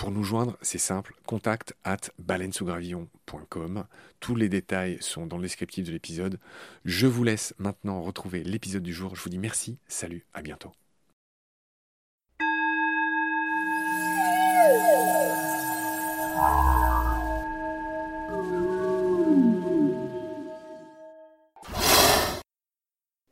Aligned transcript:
Pour 0.00 0.10
nous 0.10 0.24
joindre, 0.24 0.56
c'est 0.62 0.78
simple, 0.78 1.14
contact 1.26 1.74
at 1.84 1.98
baleinesougravillon.com. 2.18 3.84
Tous 4.18 4.34
les 4.34 4.48
détails 4.48 4.96
sont 5.02 5.26
dans 5.26 5.36
le 5.36 5.42
descriptif 5.42 5.84
de 5.84 5.92
l'épisode. 5.92 6.38
Je 6.86 7.06
vous 7.06 7.22
laisse 7.22 7.52
maintenant 7.58 8.00
retrouver 8.00 8.42
l'épisode 8.42 8.82
du 8.82 8.94
jour. 8.94 9.14
Je 9.14 9.22
vous 9.22 9.28
dis 9.28 9.36
merci, 9.36 9.76
salut, 9.88 10.24
à 10.32 10.40
bientôt. 10.40 10.72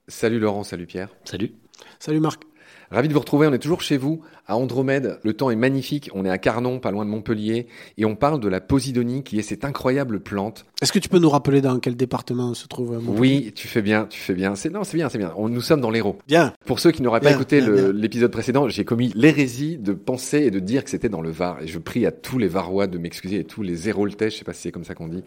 Salut 0.06 0.38
Laurent, 0.38 0.64
salut 0.64 0.84
Pierre. 0.84 1.09
Salut. 1.25 1.54
Salut 1.98 2.20
Marc. 2.20 2.43
Ravi 2.91 3.09
de 3.09 3.12
vous 3.12 3.21
retrouver. 3.21 3.47
On 3.47 3.53
est 3.53 3.59
toujours 3.59 3.82
chez 3.82 3.99
vous 3.99 4.22
à 4.47 4.56
Andromède. 4.56 5.19
Le 5.22 5.34
temps 5.34 5.50
est 5.50 5.56
magnifique. 5.56 6.10
On 6.15 6.25
est 6.25 6.31
à 6.31 6.38
Carnon, 6.38 6.78
pas 6.78 6.91
loin 6.91 7.04
de 7.04 7.10
Montpellier, 7.10 7.66
et 7.99 8.04
on 8.04 8.16
parle 8.16 8.41
de 8.41 8.49
la 8.49 8.60
posidonie, 8.60 9.22
qui 9.22 9.38
est 9.38 9.43
cette 9.43 9.65
incroyable 9.65 10.21
plante. 10.21 10.65
Est-ce 10.81 10.93
que 10.93 10.99
tu 10.99 11.09
peux 11.09 11.19
nous 11.19 11.28
rappeler 11.28 11.60
dans 11.60 11.78
quel 11.81 11.97
département 11.97 12.50
on 12.50 12.54
se 12.54 12.66
trouve 12.66 12.94
à 12.94 12.99
Montpellier? 12.99 13.19
Oui, 13.19 13.53
tu 13.54 13.69
fais 13.69 13.82
bien, 13.82 14.06
tu 14.09 14.19
fais 14.19 14.34
bien. 14.34 14.54
C'est 14.54 14.71
non, 14.71 14.84
c'est 14.84 14.97
bien, 14.97 15.09
c'est 15.09 15.19
bien. 15.19 15.34
On, 15.37 15.49
nous 15.49 15.60
sommes 15.60 15.81
dans 15.81 15.91
l'Hérault. 15.91 16.16
Bien. 16.26 16.54
Pour 16.65 16.81
ceux 16.81 16.91
qui 16.91 17.03
n'auraient 17.03 17.21
pas 17.21 17.32
écouté 17.32 17.60
l'épisode 17.93 18.31
précédent, 18.31 18.69
j'ai 18.69 18.84
commis 18.84 19.12
l'hérésie 19.15 19.76
de 19.76 19.93
penser 19.93 20.38
et 20.38 20.50
de 20.50 20.59
dire 20.59 20.82
que 20.82 20.91
c'était 20.91 21.10
dans 21.10 21.20
le 21.20 21.31
Var. 21.31 21.62
Et 21.62 21.66
je 21.66 21.78
prie 21.78 22.06
à 22.06 22.12
tous 22.12 22.38
les 22.38 22.49
Varois 22.49 22.87
de 22.87 22.97
m'excuser 22.97 23.41
et 23.41 23.44
tous 23.44 23.62
les 23.62 23.88
Héroltais, 23.88 24.31
je 24.31 24.37
sais 24.37 24.44
pas 24.44 24.55
si 24.55 24.62
c'est 24.62 24.72
comme 24.72 24.84
ça 24.84 24.94
qu'on 24.94 25.09
dit, 25.09 25.25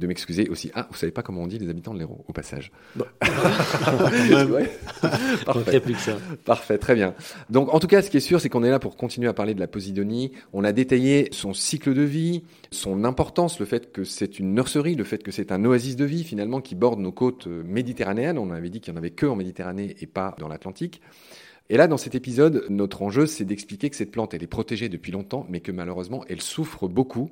de 0.00 0.06
m'excuser 0.06 0.48
aussi. 0.48 0.70
Ah, 0.74 0.88
vous 0.90 0.96
savez 0.96 1.12
pas 1.12 1.22
comment 1.22 1.42
on 1.42 1.46
dit 1.46 1.58
les 1.58 1.68
habitants 1.68 1.92
de 1.94 1.98
l'Hérault, 1.98 2.24
au 2.26 2.32
passage. 2.32 2.72
Ouais. 4.50 4.70
Parfait. 5.44 5.58
manquerait 5.58 5.80
plus 5.80 5.94
que 5.94 6.00
ça. 6.00 6.16
Parfait, 6.44 6.78
très 6.78 6.94
bien. 6.94 7.14
Donc, 7.50 7.72
en 7.72 7.78
tout 7.78 7.86
cas, 7.86 8.02
ce 8.02 8.10
qui 8.10 8.16
est 8.16 8.20
sûr, 8.20 8.40
c'est 8.40 8.48
qu'on 8.48 8.64
est 8.64 8.70
là 8.70 8.78
pour 8.78 8.96
continuer 8.96 9.28
à 9.28 9.32
parler 9.32 9.54
de 9.54 9.60
la 9.60 9.66
posidonie. 9.66 10.32
On 10.52 10.64
a 10.64 10.72
détaillé 10.72 11.28
son 11.32 11.52
cycle 11.52 11.94
de 11.94 12.02
vie, 12.02 12.42
son 12.70 13.04
importance, 13.04 13.60
le 13.60 13.66
fait 13.66 13.92
que 13.92 14.04
c'est 14.04 14.38
une 14.38 14.54
nurserie, 14.54 14.94
le 14.94 15.04
fait 15.04 15.22
que 15.22 15.30
c'est 15.30 15.52
un 15.52 15.64
oasis 15.64 15.96
de 15.96 16.04
vie, 16.04 16.24
finalement, 16.24 16.60
qui 16.60 16.74
borde 16.74 17.00
nos 17.00 17.12
côtes 17.12 17.46
euh, 17.46 17.62
méditerranéennes. 17.64 18.38
On 18.38 18.50
avait 18.50 18.70
dit 18.70 18.80
qu'il 18.80 18.92
n'y 18.92 18.98
en 18.98 19.00
avait 19.00 19.10
que 19.10 19.26
en 19.26 19.36
Méditerranée 19.36 19.96
et 20.00 20.06
pas 20.06 20.34
dans 20.38 20.48
l'Atlantique. 20.48 21.00
Et 21.70 21.76
là, 21.76 21.86
dans 21.86 21.96
cet 21.96 22.16
épisode, 22.16 22.66
notre 22.68 23.00
enjeu, 23.00 23.26
c'est 23.26 23.44
d'expliquer 23.44 23.90
que 23.90 23.96
cette 23.96 24.10
plante, 24.10 24.34
elle 24.34 24.42
est 24.42 24.48
protégée 24.48 24.88
depuis 24.88 25.12
longtemps, 25.12 25.46
mais 25.48 25.60
que 25.60 25.70
malheureusement, 25.70 26.24
elle 26.28 26.42
souffre 26.42 26.88
beaucoup. 26.88 27.30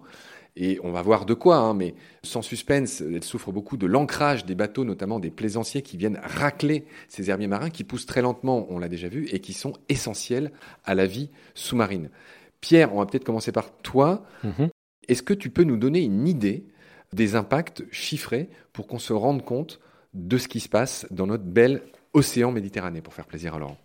Et 0.54 0.78
on 0.84 0.93
va 0.93 1.03
voir 1.03 1.26
de 1.26 1.34
quoi, 1.34 1.56
hein, 1.56 1.75
mais 1.75 1.97
sans 2.22 2.41
suspense, 2.41 3.00
elle 3.00 3.25
souffre 3.25 3.50
beaucoup 3.50 3.76
de 3.76 3.87
l'ancrage 3.87 4.47
des 4.47 4.54
bateaux, 4.54 4.84
notamment 4.84 5.19
des 5.19 5.32
plaisanciers 5.32 5.82
qui 5.82 5.97
viennent 5.97 6.21
racler 6.22 6.84
ces 7.09 7.31
herbiers 7.31 7.49
marins 7.49 7.71
qui 7.71 7.82
poussent 7.82 8.06
très 8.06 8.22
lentement, 8.22 8.65
on 8.71 8.78
l'a 8.78 8.88
déjà 8.88 9.09
vu, 9.09 9.26
et 9.32 9.41
qui 9.41 9.53
sont 9.53 9.72
essentiels 9.88 10.53
à 10.84 10.94
la 10.94 11.06
vie 11.06 11.31
sous-marine. 11.55 12.09
Pierre, 12.60 12.94
on 12.94 12.99
va 13.00 13.06
peut-être 13.06 13.25
commencer 13.25 13.50
par 13.50 13.76
toi. 13.78 14.25
Mhm. 14.44 14.69
Est-ce 15.09 15.25
que 15.25 15.34
tu 15.34 15.50
peux 15.50 15.65
nous 15.65 15.76
donner 15.76 16.05
une 16.05 16.28
idée 16.28 16.65
des 17.12 17.34
impacts 17.34 17.82
chiffrés 17.91 18.50
pour 18.72 18.87
qu'on 18.87 19.00
se 19.00 19.12
rende 19.12 19.44
compte 19.44 19.81
de 20.15 20.38
ce 20.38 20.47
qui 20.47 20.60
se 20.60 20.69
passe 20.69 21.06
dans 21.10 21.26
notre 21.26 21.44
bel 21.44 21.82
océan 22.19 22.51
Méditerranée, 22.51 23.01
pour 23.01 23.15
faire 23.15 23.27
plaisir 23.27 23.55
à 23.55 23.59
Laurent 23.59 23.79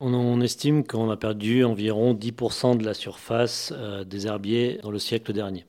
On, 0.00 0.40
estime 0.40 0.86
qu'on 0.86 1.10
a 1.10 1.16
perdu 1.16 1.64
environ 1.64 2.14
10% 2.14 2.76
de 2.76 2.84
la 2.84 2.94
surface 2.94 3.72
euh, 3.74 4.04
des 4.04 4.26
herbiers 4.26 4.78
dans 4.82 4.90
le 4.90 4.98
siècle 4.98 5.32
dernier. 5.32 5.64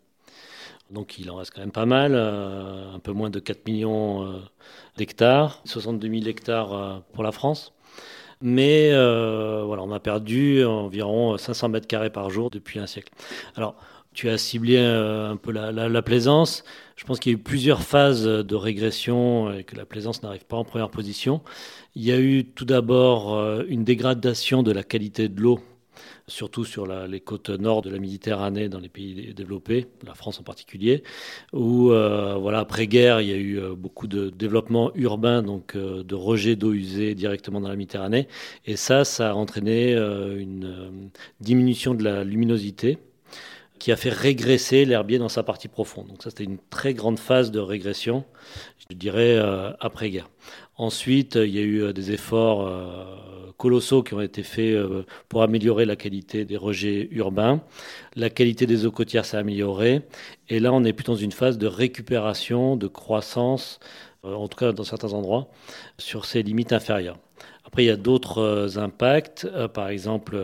Donc 0.91 1.17
il 1.17 1.31
en 1.31 1.37
reste 1.37 1.51
quand 1.55 1.61
même 1.61 1.71
pas 1.71 1.85
mal, 1.85 2.11
euh, 2.13 2.93
un 2.93 2.99
peu 2.99 3.13
moins 3.13 3.29
de 3.29 3.39
4 3.39 3.65
millions 3.65 4.23
euh, 4.23 4.39
d'hectares, 4.97 5.61
62 5.65 6.09
000 6.09 6.27
hectares 6.27 7.01
pour 7.13 7.23
la 7.23 7.31
France. 7.31 7.73
Mais 8.41 8.91
voilà, 8.91 9.81
on 9.81 9.91
a 9.91 9.99
perdu 10.01 10.63
environ 10.65 11.37
500 11.37 11.69
mètres 11.69 11.87
carrés 11.87 12.11
par 12.11 12.29
jour 12.29 12.49
depuis 12.49 12.79
un 12.79 12.85
siècle. 12.85 13.11
Alors, 13.55 13.75
tu 14.15 14.29
as 14.29 14.37
ciblé 14.37 14.77
euh, 14.77 15.29
un 15.31 15.37
peu 15.37 15.51
la, 15.51 15.71
la- 15.71 15.89
la 15.89 16.01
plaisance. 16.01 16.63
Je 16.95 17.03
pense 17.03 17.19
qu'il 17.19 17.31
y 17.33 17.35
a 17.35 17.37
eu 17.37 17.41
plusieurs 17.41 17.81
phases 17.83 18.23
de 18.25 18.55
régression 18.55 19.51
et 19.53 19.63
que 19.65 19.75
la 19.75 19.85
plaisance 19.85 20.23
n'arrive 20.23 20.45
pas 20.45 20.57
en 20.57 20.63
première 20.63 20.89
position. 20.89 21.41
Il 21.95 22.03
y 22.03 22.11
a 22.11 22.19
eu 22.19 22.45
tout 22.45 22.65
d'abord 22.65 23.35
euh, 23.35 23.63
une 23.67 23.83
dégradation 23.83 24.63
de 24.63 24.71
la 24.71 24.83
qualité 24.83 25.27
de 25.29 25.41
l'eau, 25.41 25.59
surtout 26.27 26.65
sur 26.65 26.87
les 26.87 27.19
côtes 27.19 27.49
nord 27.49 27.81
de 27.81 27.89
la 27.89 27.99
Méditerranée, 27.99 28.69
dans 28.69 28.79
les 28.79 28.89
pays 28.89 29.13
dé- 29.13 29.33
développés, 29.33 29.87
la 30.05 30.13
France 30.15 30.39
en 30.39 30.43
particulier, 30.43 31.03
où 31.53 31.91
euh, 31.91 32.35
voilà 32.35 32.59
après-guerre 32.59 33.21
il 33.21 33.27
y 33.29 33.33
a 33.33 33.37
eu 33.37 33.59
beaucoup 33.77 34.07
de 34.07 34.29
développement 34.29 34.91
urbain, 34.95 35.43
donc 35.43 35.77
de 35.77 36.15
rejet 36.15 36.55
d'eau 36.55 36.73
usée 36.73 37.15
directement 37.15 37.61
dans 37.61 37.69
la 37.69 37.75
Méditerranée, 37.75 38.27
et 38.65 38.75
ça, 38.75 39.05
ça 39.05 39.31
a 39.31 39.33
entraîné 39.33 39.93
une 39.95 41.11
diminution 41.41 41.93
de 41.93 42.03
la 42.03 42.23
luminosité 42.23 42.97
qui 43.79 43.91
a 43.91 43.95
fait 43.95 44.09
régresser 44.09 44.85
l'herbier 44.85 45.17
dans 45.17 45.29
sa 45.29 45.43
partie 45.43 45.67
profonde. 45.67 46.07
Donc 46.07 46.23
ça, 46.23 46.29
c'était 46.29 46.43
une 46.43 46.57
très 46.69 46.93
grande 46.93 47.19
phase 47.19 47.51
de 47.51 47.59
régression, 47.59 48.23
je 48.89 48.95
dirais, 48.95 49.35
euh, 49.37 49.71
après-guerre. 49.79 50.29
Ensuite, 50.77 51.35
euh, 51.35 51.47
il 51.47 51.55
y 51.55 51.59
a 51.59 51.61
eu 51.61 51.83
euh, 51.83 51.93
des 51.93 52.11
efforts 52.11 52.69
colossaux 53.57 54.03
qui 54.03 54.13
ont 54.13 54.21
été 54.21 54.43
faits 54.43 54.77
pour 55.29 55.41
améliorer 55.41 55.85
la 55.85 55.95
qualité 55.95 56.43
des 56.43 56.57
rejets 56.57 57.07
urbains. 57.11 57.61
La 58.15 58.29
qualité 58.29 58.65
des 58.65 58.85
eaux 58.85 58.91
côtières 58.91 59.23
s'est 59.23 59.37
améliorée. 59.37 60.01
Et 60.49 60.59
là, 60.59 60.73
on 60.73 60.83
est 60.83 60.91
plutôt 60.91 61.13
dans 61.13 61.17
une 61.17 61.31
phase 61.31 61.57
de 61.57 61.67
récupération, 61.67 62.75
de 62.75 62.87
croissance, 62.87 63.79
en 64.23 64.49
tout 64.49 64.57
cas 64.57 64.73
dans 64.73 64.83
certains 64.83 65.13
endroits, 65.13 65.47
sur 65.97 66.25
ces 66.25 66.43
limites 66.43 66.73
inférieures. 66.73 67.17
Après, 67.65 67.83
il 67.83 67.87
y 67.87 67.91
a 67.91 67.97
d'autres 67.97 68.77
impacts, 68.77 69.47
par 69.73 69.89
exemple 69.89 70.37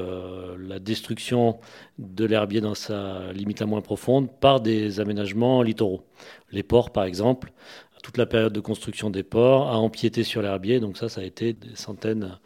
la 0.58 0.80
destruction 0.80 1.60
de 2.00 2.26
l'herbier 2.26 2.62
dans 2.62 2.76
sa 2.76 3.32
limite 3.32 3.60
la 3.60 3.68
moins 3.68 3.82
profonde 3.82 4.30
par 4.40 4.60
des 4.60 5.00
aménagements 5.00 5.62
littoraux. 5.62 6.04
Les 6.52 6.64
ports, 6.64 6.92
par 6.92 7.04
exemple, 7.06 7.54
toute 8.02 8.18
la 8.18 8.26
période 8.26 8.54
de 8.54 8.60
construction 8.60 9.10
des 9.10 9.24
ports 9.24 9.70
a 9.70 9.78
empiété 9.78 10.24
sur 10.24 10.42
l'herbier, 10.42 10.80
donc 10.80 10.98
ça, 10.98 11.10
ça 11.10 11.22
a 11.22 11.24
été 11.24 11.54
des 11.54 11.76
centaines, 11.76 12.38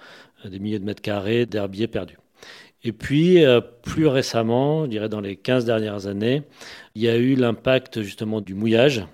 des 0.43 0.59
milliers 0.59 0.79
de 0.79 0.85
mètres 0.85 1.01
carrés 1.01 1.45
d'herbier 1.45 1.87
perdus. 1.87 2.17
Et 2.83 2.91
puis, 2.91 3.43
euh, 3.43 3.61
plus 3.61 4.07
récemment, 4.07 4.85
je 4.85 4.89
dirais 4.91 5.09
dans 5.09 5.21
les 5.21 5.35
15 5.37 5.65
dernières 5.65 6.05
années, 6.07 6.43
il 6.93 7.01
y 7.01 7.09
a 7.09 7.17
eu 7.17 7.35
l'impact 7.35 8.01
justement 8.01 8.41
du 8.41 8.53
mouillage. 8.53 9.05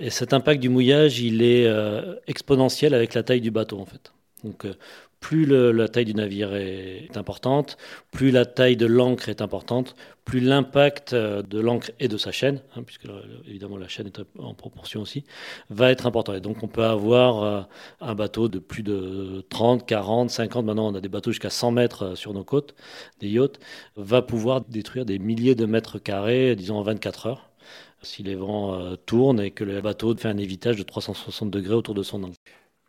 Et 0.00 0.08
cet 0.08 0.32
impact 0.32 0.60
du 0.60 0.70
mouillage, 0.70 1.20
il 1.20 1.42
est 1.42 1.66
euh, 1.66 2.14
exponentiel 2.26 2.94
avec 2.94 3.12
la 3.12 3.22
taille 3.22 3.42
du 3.42 3.50
bateau, 3.50 3.78
en 3.78 3.84
fait. 3.84 4.12
Donc, 4.44 4.64
euh, 4.64 4.74
plus 5.20 5.44
la 5.44 5.86
taille 5.88 6.06
du 6.06 6.14
navire 6.14 6.54
est 6.56 7.16
importante, 7.16 7.76
plus 8.10 8.30
la 8.30 8.46
taille 8.46 8.76
de 8.76 8.86
l'ancre 8.86 9.28
est 9.28 9.42
importante, 9.42 9.94
plus 10.24 10.40
l'impact 10.40 11.12
euh, 11.12 11.42
de 11.42 11.60
l'ancre 11.60 11.90
et 12.00 12.08
de 12.08 12.16
sa 12.16 12.32
chaîne, 12.32 12.62
hein, 12.74 12.82
puisque 12.82 13.06
évidemment 13.46 13.76
la 13.76 13.86
chaîne 13.86 14.06
est 14.06 14.20
en 14.38 14.54
proportion 14.54 15.02
aussi, 15.02 15.24
va 15.68 15.90
être 15.90 16.06
important. 16.06 16.34
Et 16.34 16.40
donc 16.40 16.62
on 16.62 16.68
peut 16.68 16.84
avoir 16.84 17.42
euh, 17.42 17.62
un 18.00 18.14
bateau 18.14 18.48
de 18.48 18.58
plus 18.58 18.82
de 18.82 19.44
30, 19.50 19.86
40, 19.86 20.30
50, 20.30 20.64
maintenant 20.64 20.88
on 20.88 20.94
a 20.94 21.00
des 21.00 21.08
bateaux 21.08 21.32
jusqu'à 21.32 21.50
100 21.50 21.72
mètres 21.72 22.02
euh, 22.04 22.14
sur 22.14 22.32
nos 22.32 22.44
côtes, 22.44 22.74
des 23.20 23.28
yachts, 23.28 23.60
va 23.96 24.22
pouvoir 24.22 24.62
détruire 24.62 25.04
des 25.04 25.18
milliers 25.18 25.54
de 25.54 25.66
mètres 25.66 25.98
carrés, 25.98 26.56
disons 26.56 26.76
en 26.76 26.82
24 26.82 27.26
heures 27.26 27.46
si 28.02 28.22
les 28.22 28.34
vents 28.34 28.96
tournent 29.04 29.40
et 29.40 29.50
que 29.50 29.62
le 29.62 29.78
bateau 29.82 30.16
fait 30.16 30.28
un 30.28 30.38
évitage 30.38 30.76
de 30.76 30.82
360 30.82 31.50
degrés 31.50 31.74
autour 31.74 31.94
de 31.94 32.02
son 32.02 32.24
ancre. 32.24 32.38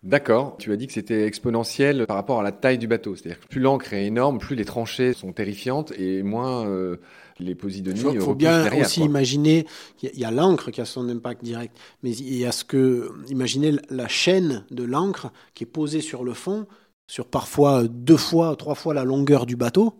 D'accord. 0.04 0.56
Tu 0.58 0.72
as 0.72 0.78
dit 0.78 0.88
que 0.88 0.94
c'était 0.94 1.28
exponentiel 1.28 2.08
par 2.08 2.16
rapport 2.16 2.40
à 2.40 2.44
la 2.44 2.52
taille 2.52 2.80
du 2.80 2.88
bateau. 2.88 3.16
C'est-à-dire 3.16 3.40
que 3.40 3.48
plus 3.48 3.60
l'encre 3.60 3.94
est 3.94 4.06
énorme, 4.06 4.40
plus 4.40 4.56
les 4.56 4.66
tranchées 4.66 5.14
sont 5.14 5.32
terrifiantes 5.32 5.94
et 5.96 6.24
moins 6.24 6.66
euh, 6.66 6.98
les 7.40 7.54
posidonies 7.54 8.02
Il 8.12 8.20
faut 8.20 8.34
bien 8.34 8.72
aussi 8.82 9.02
imaginer 9.02 9.68
qu'il 9.98 10.18
y 10.18 10.26
a, 10.26 10.32
l'encre 10.32 10.72
qui 10.72 10.82
a 10.82 10.86
son 10.86 11.08
impact 11.08 11.44
direct, 11.44 11.78
mais 12.02 12.12
il 12.12 12.36
y 12.36 12.46
a 12.46 12.52
ce 12.52 12.64
que, 12.64 13.12
imaginez 13.28 13.74
la 13.92 14.08
chaîne 14.08 14.66
de 14.72 14.84
l'encre 14.84 15.32
qui 15.54 15.66
est 15.66 15.68
posée 15.68 16.02
sur 16.02 16.24
le 16.24 16.34
fond, 16.34 16.66
sur 17.06 17.28
parfois 17.28 17.84
deux 17.88 18.18
fois, 18.18 18.56
trois 18.56 18.76
fois 18.76 18.96
la 18.96 19.04
longueur 19.04 19.46
du 19.46 19.56
bateau. 19.56 19.94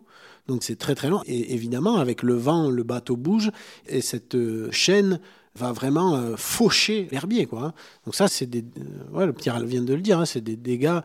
Donc 0.48 0.64
c'est 0.64 0.76
très 0.76 0.96
très 0.96 1.10
long. 1.10 1.22
Et 1.26 1.54
évidemment, 1.54 1.98
avec 1.98 2.24
le 2.24 2.34
vent, 2.34 2.70
le 2.70 2.82
bateau 2.82 3.16
bouge 3.16 3.52
et 3.86 4.00
cette 4.00 4.34
euh, 4.34 4.68
chaîne 4.72 5.20
va 5.54 5.72
vraiment 5.72 6.14
euh, 6.14 6.36
faucher 6.36 7.08
l'herbier. 7.10 7.46
Quoi. 7.46 7.62
Hein. 7.62 7.72
Donc 8.04 8.14
ça, 8.14 8.28
c'est 8.28 8.46
des... 8.46 8.62
Euh, 8.62 9.16
ouais, 9.16 9.26
le 9.26 9.32
Pierre 9.32 9.60
vient 9.60 9.82
de 9.82 9.94
le 9.94 10.00
dire, 10.00 10.18
hein, 10.18 10.26
c'est 10.26 10.40
des 10.40 10.56
dégâts 10.56 11.00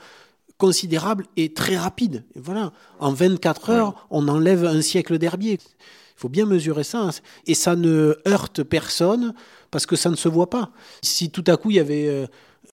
considérables 0.58 1.26
et 1.36 1.54
très 1.54 1.78
rapides. 1.78 2.24
Et 2.36 2.40
voilà, 2.40 2.72
en 3.00 3.14
24 3.14 3.70
heures, 3.70 4.08
on 4.10 4.28
enlève 4.28 4.66
un 4.66 4.82
siècle 4.82 5.18
d'herbier. 5.18 5.54
Il 5.54 6.20
faut 6.20 6.30
bien 6.30 6.46
mesurer 6.46 6.84
ça. 6.84 7.02
Hein. 7.02 7.10
Et 7.46 7.54
ça 7.54 7.76
ne 7.76 8.18
heurte 8.28 8.64
personne 8.64 9.34
parce 9.70 9.86
que 9.86 9.96
ça 9.96 10.10
ne 10.10 10.16
se 10.16 10.30
voit 10.30 10.50
pas. 10.50 10.72
Si 11.04 11.30
tout 11.30 11.44
à 11.48 11.58
coup, 11.58 11.70
il 11.70 11.76
y 11.76 11.80
avait 11.80 12.08
euh, 12.08 12.26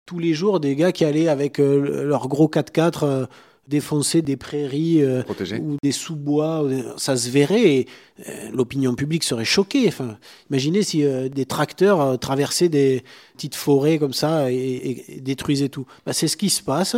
tous 0.06 0.18
les 0.18 0.32
jours 0.32 0.60
des 0.60 0.76
gars 0.76 0.92
qui 0.92 1.04
allaient 1.04 1.28
avec 1.28 1.58
leur 1.58 2.28
gros 2.28 2.48
4x4 2.48 3.26
défoncer 3.68 4.22
des 4.22 4.36
prairies 4.36 5.02
euh, 5.02 5.22
ou 5.60 5.76
des 5.82 5.92
sous-bois, 5.92 6.68
ça 6.96 7.16
se 7.16 7.30
verrait 7.30 7.62
et 7.62 7.88
euh, 8.28 8.50
l'opinion 8.52 8.94
publique 8.94 9.24
serait 9.24 9.44
choquée. 9.44 9.88
Enfin, 9.88 10.18
imaginez 10.50 10.82
si 10.82 11.04
euh, 11.04 11.28
des 11.28 11.46
tracteurs 11.46 12.18
traversaient 12.18 12.68
des 12.68 13.04
petites 13.34 13.54
forêts 13.54 13.98
comme 13.98 14.12
ça 14.12 14.50
et, 14.50 15.20
détruisaient 15.20 15.68
tout. 15.68 15.86
Bah, 16.04 16.12
c'est 16.12 16.28
ce 16.28 16.36
qui 16.36 16.50
se 16.50 16.62
passe 16.62 16.96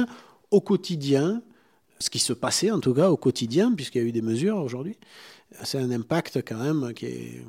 au 0.51 0.61
quotidien, 0.61 1.43
ce 1.99 2.11
qui 2.11 2.19
se 2.19 2.33
passait 2.33 2.71
en 2.71 2.81
tout 2.81 2.95
cas 2.95 3.11
au 3.11 3.17
quotidien, 3.17 3.73
puisqu'il 3.73 4.03
y 4.03 4.05
a 4.05 4.09
eu 4.09 4.13
des 4.13 4.23
mesures 4.23 4.59
aujourd'hui. 4.59 4.97
C'est 5.63 5.79
un 5.79 5.91
impact 5.91 6.43
quand 6.47 6.59
même 6.59 6.93
qui 6.95 7.07
est 7.07 7.43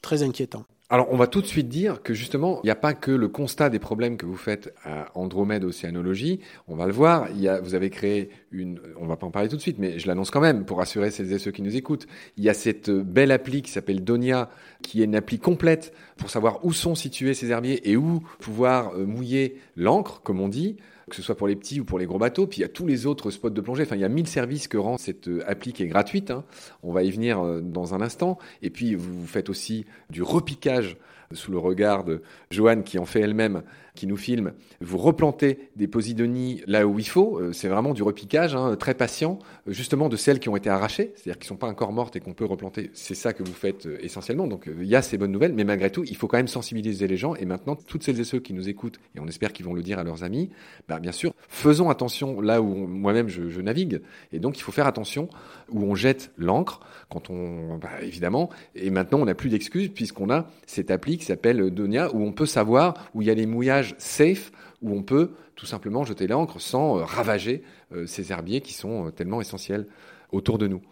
très 0.00 0.22
inquiétant. 0.22 0.64
Alors, 0.94 1.08
on 1.10 1.16
va 1.16 1.26
tout 1.26 1.40
de 1.40 1.46
suite 1.46 1.68
dire 1.68 2.04
que 2.04 2.14
justement, 2.14 2.60
il 2.62 2.66
n'y 2.66 2.70
a 2.70 2.76
pas 2.76 2.94
que 2.94 3.10
le 3.10 3.26
constat 3.26 3.68
des 3.68 3.80
problèmes 3.80 4.16
que 4.16 4.26
vous 4.26 4.36
faites 4.36 4.72
à 4.84 5.06
Andromède 5.18 5.64
Océanologie. 5.64 6.38
On 6.68 6.76
va 6.76 6.86
le 6.86 6.92
voir. 6.92 7.26
Vous 7.64 7.74
avez 7.74 7.90
créé 7.90 8.30
une, 8.52 8.78
on 8.96 9.08
va 9.08 9.16
pas 9.16 9.26
en 9.26 9.32
parler 9.32 9.48
tout 9.48 9.56
de 9.56 9.60
suite, 9.60 9.80
mais 9.80 9.98
je 9.98 10.06
l'annonce 10.06 10.30
quand 10.30 10.40
même 10.40 10.64
pour 10.64 10.78
rassurer 10.78 11.10
celles 11.10 11.32
et 11.32 11.40
ceux 11.40 11.50
qui 11.50 11.62
nous 11.62 11.74
écoutent. 11.74 12.06
Il 12.36 12.44
y 12.44 12.48
a 12.48 12.54
cette 12.54 12.90
belle 12.90 13.32
appli 13.32 13.62
qui 13.62 13.72
s'appelle 13.72 14.04
Donia, 14.04 14.50
qui 14.84 15.02
est 15.02 15.06
une 15.06 15.16
appli 15.16 15.40
complète 15.40 15.92
pour 16.16 16.30
savoir 16.30 16.64
où 16.64 16.72
sont 16.72 16.94
situés 16.94 17.34
ces 17.34 17.50
herbiers 17.50 17.90
et 17.90 17.96
où 17.96 18.22
pouvoir 18.38 18.94
euh, 18.94 19.04
mouiller 19.04 19.56
l'encre, 19.74 20.20
comme 20.22 20.38
on 20.38 20.46
dit 20.46 20.76
que 21.10 21.16
ce 21.16 21.22
soit 21.22 21.36
pour 21.36 21.48
les 21.48 21.56
petits 21.56 21.80
ou 21.80 21.84
pour 21.84 21.98
les 21.98 22.06
gros 22.06 22.18
bateaux. 22.18 22.46
Puis 22.46 22.58
il 22.58 22.62
y 22.62 22.64
a 22.64 22.68
tous 22.68 22.86
les 22.86 23.06
autres 23.06 23.30
spots 23.30 23.50
de 23.50 23.60
plongée. 23.60 23.82
Enfin, 23.82 23.96
il 23.96 24.02
y 24.02 24.04
a 24.04 24.08
1000 24.08 24.26
services 24.26 24.68
que 24.68 24.76
rend 24.76 24.98
cette 24.98 25.28
euh, 25.28 25.42
appli 25.46 25.72
qui 25.72 25.82
est 25.82 25.88
gratuite. 25.88 26.30
Hein. 26.30 26.44
On 26.82 26.92
va 26.92 27.02
y 27.02 27.10
venir 27.10 27.40
euh, 27.40 27.60
dans 27.60 27.94
un 27.94 28.00
instant. 28.00 28.38
Et 28.62 28.70
puis, 28.70 28.94
vous 28.94 29.26
faites 29.26 29.48
aussi 29.50 29.86
du 30.10 30.22
repiquage 30.22 30.96
sous 31.32 31.50
le 31.50 31.58
regard 31.58 32.04
de 32.04 32.22
Joanne 32.50 32.84
qui 32.84 32.98
en 32.98 33.04
fait 33.04 33.20
elle-même 33.20 33.62
qui 33.94 34.08
nous 34.08 34.16
filme, 34.16 34.52
vous 34.80 34.98
replantez 34.98 35.70
des 35.76 35.86
posidonies 35.86 36.62
là 36.66 36.86
où 36.86 36.98
il 36.98 37.06
faut. 37.06 37.38
Euh, 37.38 37.52
c'est 37.52 37.68
vraiment 37.68 37.94
du 37.94 38.02
repiquage, 38.02 38.56
hein, 38.56 38.74
très 38.76 38.94
patient, 38.94 39.38
justement 39.68 40.08
de 40.08 40.16
celles 40.16 40.40
qui 40.40 40.48
ont 40.48 40.56
été 40.56 40.68
arrachées, 40.68 41.12
c'est-à-dire 41.14 41.38
qui 41.38 41.46
ne 41.46 41.48
sont 41.48 41.56
pas 41.56 41.68
encore 41.68 41.92
mortes 41.92 42.16
et 42.16 42.20
qu'on 42.20 42.32
peut 42.32 42.44
replanter. 42.44 42.90
C'est 42.92 43.14
ça 43.14 43.32
que 43.32 43.44
vous 43.44 43.52
faites 43.52 43.86
euh, 43.86 43.98
essentiellement. 44.00 44.48
Donc 44.48 44.66
euh, 44.66 44.74
il 44.80 44.88
y 44.88 44.96
a 44.96 45.02
ces 45.02 45.16
bonnes 45.16 45.30
nouvelles, 45.30 45.52
mais 45.52 45.62
malgré 45.62 45.90
tout, 45.90 46.02
il 46.04 46.16
faut 46.16 46.26
quand 46.26 46.38
même 46.38 46.48
sensibiliser 46.48 47.06
les 47.06 47.16
gens. 47.16 47.36
Et 47.36 47.44
maintenant, 47.44 47.76
toutes 47.76 48.02
celles 48.02 48.18
et 48.18 48.24
ceux 48.24 48.40
qui 48.40 48.52
nous 48.52 48.68
écoutent, 48.68 48.98
et 49.14 49.20
on 49.20 49.28
espère 49.28 49.52
qu'ils 49.52 49.64
vont 49.64 49.74
le 49.74 49.82
dire 49.82 50.00
à 50.00 50.04
leurs 50.04 50.24
amis, 50.24 50.50
bah, 50.88 50.98
bien 50.98 51.12
sûr, 51.12 51.32
faisons 51.48 51.88
attention 51.88 52.40
là 52.40 52.60
où 52.60 52.74
moi-même 52.74 53.28
je, 53.28 53.48
je, 53.48 53.60
navigue. 53.60 54.00
Et 54.32 54.40
donc 54.40 54.58
il 54.58 54.62
faut 54.62 54.72
faire 54.72 54.88
attention 54.88 55.28
où 55.70 55.84
on 55.84 55.94
jette 55.94 56.32
l'encre, 56.36 56.80
quand 57.10 57.30
on, 57.30 57.78
bah, 57.78 57.90
évidemment. 58.02 58.50
Et 58.74 58.90
maintenant, 58.90 59.20
on 59.20 59.24
n'a 59.26 59.36
plus 59.36 59.50
d'excuses 59.50 59.88
puisqu'on 59.88 60.30
a 60.30 60.50
cette 60.66 60.90
appli 60.90 61.16
qui 61.16 61.24
s'appelle 61.24 61.70
Donia 61.70 62.12
où 62.12 62.22
on 62.22 62.32
peut 62.32 62.46
savoir 62.46 62.94
où 63.14 63.22
il 63.22 63.28
y 63.28 63.30
a 63.30 63.34
les 63.34 63.46
mouillages 63.46 63.83
safe 63.98 64.52
où 64.82 64.94
on 64.94 65.02
peut 65.02 65.32
tout 65.56 65.66
simplement 65.66 66.04
jeter 66.04 66.26
l'encre 66.26 66.60
sans 66.60 66.98
euh, 66.98 67.04
ravager 67.04 67.62
euh, 67.92 68.06
ces 68.06 68.32
herbiers 68.32 68.60
qui 68.60 68.74
sont 68.74 69.06
euh, 69.06 69.10
tellement 69.10 69.40
essentiels 69.40 69.86
autour 70.32 70.58
de 70.58 70.66
nous. 70.66 70.82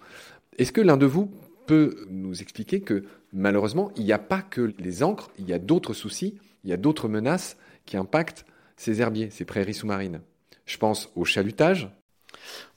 Est-ce 0.58 0.72
que 0.72 0.80
l'un 0.80 0.96
de 0.96 1.06
vous 1.06 1.30
peut 1.66 2.06
nous 2.10 2.42
expliquer 2.42 2.80
que 2.80 3.04
malheureusement, 3.32 3.90
il 3.96 4.04
n'y 4.04 4.12
a 4.12 4.18
pas 4.18 4.42
que 4.42 4.72
les 4.78 5.02
encres, 5.02 5.30
il 5.38 5.48
y 5.48 5.52
a 5.52 5.58
d'autres 5.58 5.94
soucis, 5.94 6.38
il 6.64 6.70
y 6.70 6.72
a 6.72 6.76
d'autres 6.76 7.08
menaces 7.08 7.56
qui 7.86 7.96
impactent 7.96 8.44
ces 8.76 9.00
herbiers, 9.00 9.30
ces 9.30 9.44
prairies 9.44 9.74
sous-marines? 9.74 10.20
Je 10.66 10.78
pense 10.78 11.10
au 11.16 11.24
chalutage, 11.24 11.90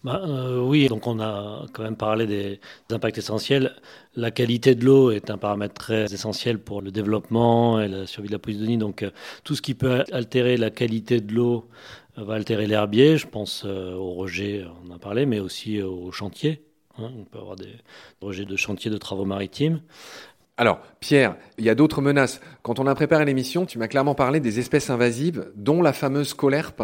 bah, 0.05 0.21
euh, 0.23 0.59
oui, 0.61 0.87
donc 0.87 1.07
on 1.07 1.19
a 1.19 1.65
quand 1.73 1.81
même 1.81 1.95
parlé 1.95 2.27
des, 2.27 2.59
impacts 2.91 3.17
essentiels. 3.17 3.75
La 4.15 4.29
qualité 4.29 4.75
de 4.75 4.85
l'eau 4.85 5.09
est 5.09 5.31
un 5.31 5.37
paramètre 5.39 5.73
très 5.73 6.13
essentiel 6.13 6.59
pour 6.59 6.83
le 6.83 6.91
développement 6.91 7.81
et 7.81 7.87
la 7.87 8.05
survie 8.05 8.27
de 8.27 8.33
la 8.33 8.39
Posidonie. 8.39 8.77
Donc 8.77 9.01
euh, 9.01 9.09
tout 9.43 9.55
ce 9.55 9.63
qui 9.63 9.73
peut 9.73 10.03
altérer 10.11 10.57
la 10.57 10.69
qualité 10.69 11.21
de 11.21 11.33
l'eau 11.33 11.67
euh, 12.19 12.23
va 12.23 12.35
altérer 12.35 12.67
l'herbier. 12.67 13.17
Je 13.17 13.25
pense 13.25 13.65
au 13.65 14.13
rejet, 14.13 14.63
on 14.83 14.91
en 14.91 14.95
a 14.95 14.99
parlé, 14.99 15.25
mais 15.25 15.39
aussi 15.39 15.81
au 15.81 16.11
chantier. 16.11 16.61
Hein. 16.99 17.11
on 17.17 17.23
peut 17.23 17.39
avoir 17.39 17.55
des 17.55 17.73
rejets 18.21 18.45
de 18.45 18.55
chantier 18.55 18.91
de 18.91 18.97
travaux 18.97 19.25
maritimes. 19.25 19.81
Alors, 20.57 20.79
Pierre, 20.99 21.35
il 21.57 21.65
y 21.65 21.69
a 21.69 21.75
d'autres 21.75 22.01
menaces. 22.01 22.41
Quand 22.61 22.79
on 22.79 22.85
a 22.85 22.93
préparé 22.93 23.25
l'émission, 23.25 23.65
tu 23.65 23.79
m'as 23.79 23.87
clairement 23.87 24.15
parlé 24.15 24.39
des 24.39 24.59
espèces 24.59 24.91
invasives, 24.91 25.51
dont 25.55 25.81
la 25.81 25.91
fameuse 25.91 26.35
colerpe, 26.35 26.83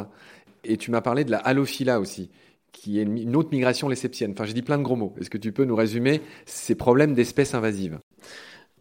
et 0.64 0.78
tu 0.78 0.90
m'as 0.90 1.02
parlé 1.02 1.24
de 1.24 1.32
la 1.32 1.38
halophila 1.38 2.00
aussi 2.00 2.32
qui 2.72 3.00
est 3.00 3.04
une 3.04 3.36
autre 3.36 3.50
migration 3.52 3.90
lesseptienne. 3.90 4.32
Enfin, 4.32 4.46
j'ai 4.46 4.54
dit 4.54 4.62
plein 4.62 4.78
de 4.78 4.84
gros 4.84 4.96
mots. 4.96 5.14
Est-ce 5.20 5.30
que 5.30 5.38
tu 5.38 5.52
peux 5.52 5.66
nous 5.66 5.76
résumer 5.76 6.22
ces 6.46 6.76
problèmes 6.76 7.14
d'espèces 7.14 7.54
invasives? 7.54 8.00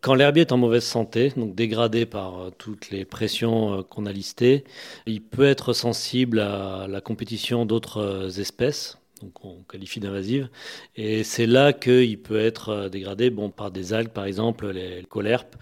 Quand 0.01 0.15
l'herbier 0.15 0.43
est 0.43 0.53
en 0.53 0.57
mauvaise 0.57 0.85
santé, 0.85 1.31
donc 1.37 1.55
dégradé 1.55 2.07
par 2.07 2.41
euh, 2.41 2.51
toutes 2.57 2.91
les 2.91 3.05
pressions 3.05 3.75
euh, 3.75 3.83
qu'on 3.83 4.07
a 4.07 4.13
listées, 4.13 4.65
il 5.07 5.23
peut 5.23 5.45
être 5.45 5.75
sensible 5.75 6.41
à 6.41 6.87
la 6.89 7.03
compétition 7.03 7.67
d'autres 7.67 7.99
euh, 7.99 8.29
espèces, 8.31 8.97
donc 9.21 9.45
on 9.45 9.63
qualifie 9.69 10.01
d'invasive, 10.01 10.49
et 10.97 11.23
c'est 11.23 11.45
là 11.45 11.75
qu'il 11.75 12.19
peut 12.19 12.41
être 12.41 12.89
dégradé 12.89 13.29
bon, 13.29 13.51
par 13.51 13.71
des 13.71 13.93
algues, 13.93 14.09
par 14.09 14.25
exemple 14.25 14.71
les 14.71 15.05
colerpes, 15.07 15.57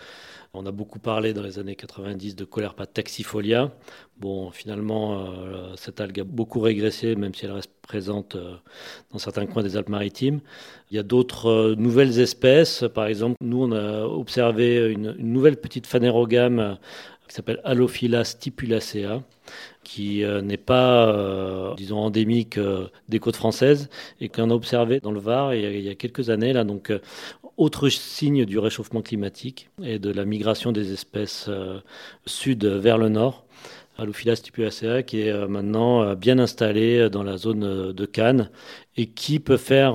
on 0.55 0.67
a 0.67 0.73
beaucoup 0.73 0.99
parlé 0.99 1.35
dans 1.35 1.43
les 1.43 1.59
années 1.59 1.77
90 1.77 2.35
de 2.35 2.45
Colerpa 2.45 2.87
taxifolia. 2.87 3.71
Bon, 4.19 4.51
finalement, 4.51 5.21
euh, 5.21 5.75
cette 5.77 6.01
algue 6.01 6.21
a 6.21 6.25
beaucoup 6.25 6.61
régressé, 6.61 7.15
même 7.17 7.35
si 7.35 7.45
elle 7.45 7.53
reste 7.53 7.71
présente 7.83 8.35
euh, 8.37 8.57
dans 9.13 9.19
certains 9.19 9.47
coins 9.47 9.63
des 9.63 9.77
Alpes-Maritimes. 9.77 10.41
Il 10.91 10.97
y 10.97 10.99
a 10.99 11.03
d'autres 11.03 11.47
euh, 11.49 11.75
nouvelles 11.77 12.19
espèces. 12.19 12.85
Par 12.95 13.07
exemple, 13.07 13.37
nous, 13.41 13.63
on 13.63 13.73
a 13.73 14.05
observé 14.05 14.91
une, 14.91 15.13
nouvelle 15.19 15.57
petite 15.57 15.87
phanérogame 15.87 16.79
qui 17.29 17.35
s'appelle 17.35 17.61
Alophyla 17.65 18.25
stipulacea, 18.25 19.23
qui 19.85 20.25
n'est 20.43 20.57
pas, 20.57 21.75
disons, 21.77 21.99
endémique 21.99 22.59
des 23.09 23.19
côtes 23.19 23.37
françaises 23.37 23.89
et 24.21 24.29
qu'on 24.29 24.51
a 24.51 24.55
observé 24.55 25.01
dans 25.01 25.13
le 25.13 25.21
Var 25.21 25.55
il 25.55 25.81
y 25.81 25.89
a, 25.89 25.95
quelques 25.95 26.31
années. 26.31 26.53
Là, 26.53 26.65
donc, 26.65 26.93
autre 27.57 27.89
signe 27.89 28.45
du 28.45 28.59
réchauffement 28.59 29.03
climatique 29.03 29.69
et 29.83 29.99
de 29.99 30.11
la 30.11 30.25
migration 30.25 30.73
des 30.73 30.93
espèces 30.93 31.47
euh, 31.49 31.81
sud 32.27 32.65
vers 32.65 32.99
le 32.99 33.09
nord. 33.09 33.45
Alophila 33.99 34.37
stipuacea, 34.37 35.03
qui 35.03 35.23
est 35.23 35.49
maintenant 35.49 36.15
bien 36.15 36.39
installé 36.39 37.11
dans 37.11 37.25
la 37.25 37.37
zone 37.37 37.93
de 37.93 38.07
Cannes 38.07 38.49
et 38.97 39.07
qui 39.07 39.41
peut 39.41 39.57
faire 39.57 39.95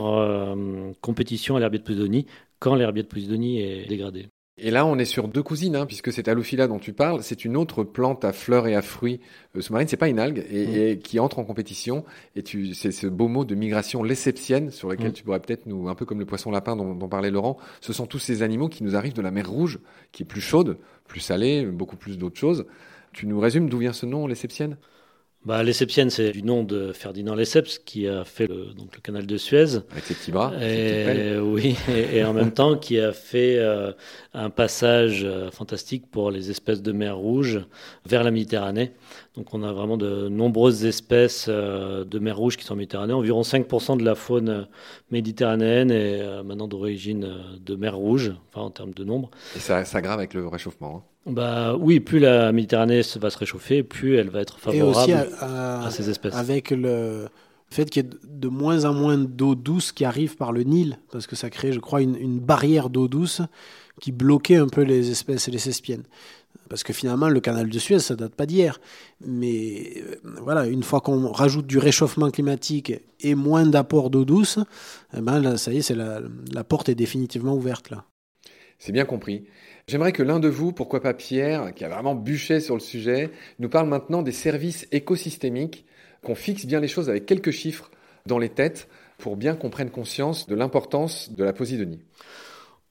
compétition 0.99 1.55
à 1.55 1.61
l'herbier 1.61 1.79
de 1.79 1.85
Posidonie 1.85 2.25
quand 2.59 2.75
l'herbier 2.75 3.03
de 3.03 3.07
Posidonie 3.07 3.61
est 3.61 3.85
dégradé. 3.87 4.27
Et 4.59 4.69
là, 4.69 4.85
on 4.85 4.99
est 4.99 5.05
sur 5.05 5.27
deux 5.27 5.41
cousines, 5.41 5.75
hein, 5.75 5.87
puisque 5.87 6.13
cette 6.13 6.27
Alophila 6.27 6.67
dont 6.67 6.77
tu 6.77 6.93
parles, 6.93 7.23
c'est 7.23 7.43
une 7.43 7.57
autre 7.57 7.83
plante 7.83 8.23
à 8.23 8.31
fleurs 8.33 8.67
et 8.67 8.75
à 8.75 8.83
fruits 8.83 9.19
sous 9.55 9.61
sous-marines. 9.61 9.87
C'est 9.87 9.97
pas 9.97 10.09
une 10.09 10.19
algue 10.19 10.45
et, 10.51 10.95
mm. 10.95 10.99
qui 10.99 11.19
entre 11.19 11.39
en 11.39 11.43
compétition. 11.43 12.05
Et 12.35 12.43
tu, 12.43 12.75
c'est 12.75 12.91
ce 12.91 13.07
beau 13.07 13.27
mot 13.27 13.45
de 13.45 13.55
migration 13.55 14.03
lesseptienne 14.03 14.69
sur 14.69 14.89
lequel 14.89 15.09
mm. 15.09 15.13
tu 15.13 15.23
pourrais 15.23 15.39
peut-être 15.39 15.65
nous, 15.65 15.89
un 15.89 15.95
peu 15.95 16.05
comme 16.05 16.19
le 16.19 16.25
poisson 16.25 16.51
lapin 16.51 16.75
dont, 16.75 16.93
dont, 16.93 17.07
parlait 17.09 17.31
Laurent. 17.31 17.57
Ce 17.81 17.93
sont 17.93 18.05
tous 18.05 18.19
ces 18.19 18.43
animaux 18.43 18.69
qui 18.69 18.83
nous 18.83 18.95
arrivent 18.95 19.13
de 19.13 19.23
la 19.23 19.31
mer 19.31 19.49
Rouge, 19.49 19.79
qui 20.11 20.21
est 20.21 20.27
plus 20.27 20.41
chaude, 20.41 20.77
plus 21.07 21.19
salée, 21.19 21.65
beaucoup 21.65 21.97
plus 21.97 22.19
d'autres 22.19 22.39
choses. 22.39 22.67
Tu 23.11 23.25
nous 23.25 23.39
résumes 23.39 23.69
d'où 23.69 23.79
vient 23.79 23.93
ce 23.93 24.05
nom, 24.05 24.27
lesseptienne 24.27 24.77
bah, 25.45 25.61
c'est 25.73 26.31
du 26.31 26.43
nom 26.43 26.63
de 26.63 26.93
Ferdinand 26.93 27.35
Lesseps 27.35 27.79
qui 27.79 28.07
a 28.07 28.23
fait 28.23 28.47
le, 28.47 28.73
donc, 28.73 28.95
le 28.95 29.01
canal 29.01 29.25
de 29.25 29.37
Suez. 29.37 29.75
Avec 29.91 30.05
ses 30.05 30.13
petits 30.13 30.31
bras. 30.31 30.53
Et, 30.61 31.37
oui, 31.41 31.75
et, 31.89 32.23
en 32.23 32.33
même 32.33 32.51
temps 32.51 32.77
qui 32.77 32.97
a 32.97 33.11
fait 33.11 33.57
euh, 33.57 33.91
un 34.33 34.49
passage 34.49 35.23
euh, 35.25 35.51
fantastique 35.51 36.09
pour 36.09 36.31
les 36.31 36.49
espèces 36.49 36.81
de 36.81 36.91
mer 36.93 37.17
Rouge 37.17 37.59
vers 38.05 38.23
la 38.23 38.31
Méditerranée. 38.31 38.93
Donc 39.35 39.53
on 39.53 39.63
a 39.63 39.73
vraiment 39.73 39.97
de 39.97 40.29
nombreuses 40.29 40.85
espèces 40.85 41.47
euh, 41.49 42.05
de 42.05 42.19
mer 42.19 42.37
Rouge 42.37 42.55
qui 42.55 42.63
sont 42.63 42.73
en 42.73 42.77
Méditerranée. 42.77 43.13
Environ 43.13 43.41
5% 43.41 43.97
de 43.97 44.05
la 44.05 44.15
faune 44.15 44.67
méditerranéenne 45.11 45.91
est 45.91 46.43
maintenant 46.43 46.67
d'origine 46.69 47.27
de 47.59 47.75
mer 47.75 47.97
Rouge, 47.97 48.31
enfin 48.49 48.61
en 48.61 48.71
termes 48.71 48.93
de 48.93 49.03
nombre. 49.03 49.29
Et 49.55 49.59
ça, 49.59 49.83
ça 49.83 50.01
grave 50.01 50.19
avec 50.19 50.33
le 50.33 50.47
réchauffement. 50.47 51.03
Hein. 51.05 51.12
Bah 51.25 51.75
oui, 51.79 51.99
plus 51.99 52.19
la 52.19 52.51
Méditerranée 52.51 53.01
va 53.15 53.29
se 53.29 53.37
réchauffer, 53.37 53.81
plus 53.81 54.17
elle 54.17 54.29
va 54.29 54.41
être 54.41 54.59
favorable 54.59 55.29
à, 55.39 55.89
ces 55.89 56.09
espèces. 56.09 56.35
Avec 56.35 56.71
le 56.71 57.27
fait 57.69 57.89
qu'il 57.89 58.03
y 58.03 58.05
ait 58.05 58.09
de 58.27 58.47
moins 58.49 58.85
en 58.85 58.93
moins 58.93 59.17
d'eau 59.17 59.55
douce 59.55 59.91
qui 59.91 60.05
arrive 60.05 60.35
par 60.35 60.51
le 60.51 60.63
Nil, 60.63 60.99
parce 61.11 61.27
que 61.27 61.35
ça 61.35 61.49
crée, 61.49 61.71
je 61.71 61.79
crois, 61.79 62.01
une, 62.01 62.39
barrière 62.39 62.89
d'eau 62.89 63.07
douce 63.07 63.41
qui 64.01 64.11
bloquait 64.11 64.57
un 64.57 64.67
peu 64.67 64.81
les 64.81 65.11
espèces 65.11 65.47
et 65.47 65.51
les 65.51 65.59
cespiennes. 65.59 66.03
Parce 66.69 66.83
que 66.83 66.93
finalement, 66.93 67.29
le 67.29 67.39
canal 67.39 67.69
de 67.69 67.79
Suez, 67.79 67.99
ça 67.99 68.15
date 68.15 68.35
pas 68.35 68.45
d'hier. 68.45 68.79
Mais 69.25 69.93
euh, 69.97 70.15
voilà, 70.41 70.67
une 70.67 70.83
fois 70.83 71.01
qu'on 71.01 71.31
rajoute 71.31 71.67
du 71.67 71.77
réchauffement 71.77 72.31
climatique 72.31 72.93
et 73.19 73.35
moins 73.35 73.65
d'apport 73.65 74.09
d'eau 74.09 74.25
douce, 74.25 74.59
eh 75.15 75.21
ben 75.21 75.39
là, 75.39 75.57
ça 75.57 75.71
y 75.71 75.77
est, 75.77 75.81
c'est 75.81 75.95
la, 75.95 76.21
la 76.51 76.63
porte 76.63 76.89
est 76.89 76.95
définitivement 76.95 77.55
ouverte 77.55 77.89
là. 77.91 78.05
C'est 78.85 78.91
bien 78.91 79.05
compris. 79.05 79.45
J'aimerais 79.87 80.11
que 80.11 80.23
l'un 80.23 80.41
de 80.41 80.49
vous, 80.49 80.73
pourquoi 80.73 80.99
pas 81.01 81.13
Pierre, 81.13 81.73
qui 81.73 81.85
a 81.85 81.87
vraiment 81.87 82.15
bûché 82.15 82.59
sur 82.59 82.75
le 82.75 82.81
sujet, 82.81 83.31
nous 83.59 83.69
parle 83.69 83.87
maintenant 83.87 84.23
des 84.23 84.33
services 84.33 84.89
écosystémiques, 84.91 85.85
qu'on 86.21 86.35
fixe 86.35 86.65
bien 86.65 86.81
les 86.81 86.89
choses 86.89 87.09
avec 87.09 87.25
quelques 87.25 87.51
chiffres 87.51 87.89
dans 88.25 88.37
les 88.37 88.49
têtes 88.49 88.89
pour 89.19 89.37
bien 89.37 89.55
qu'on 89.55 89.69
prenne 89.69 89.89
conscience 89.89 90.47
de 90.47 90.55
l'importance 90.55 91.31
de 91.31 91.45
la 91.45 91.53
posidonie. 91.53 92.01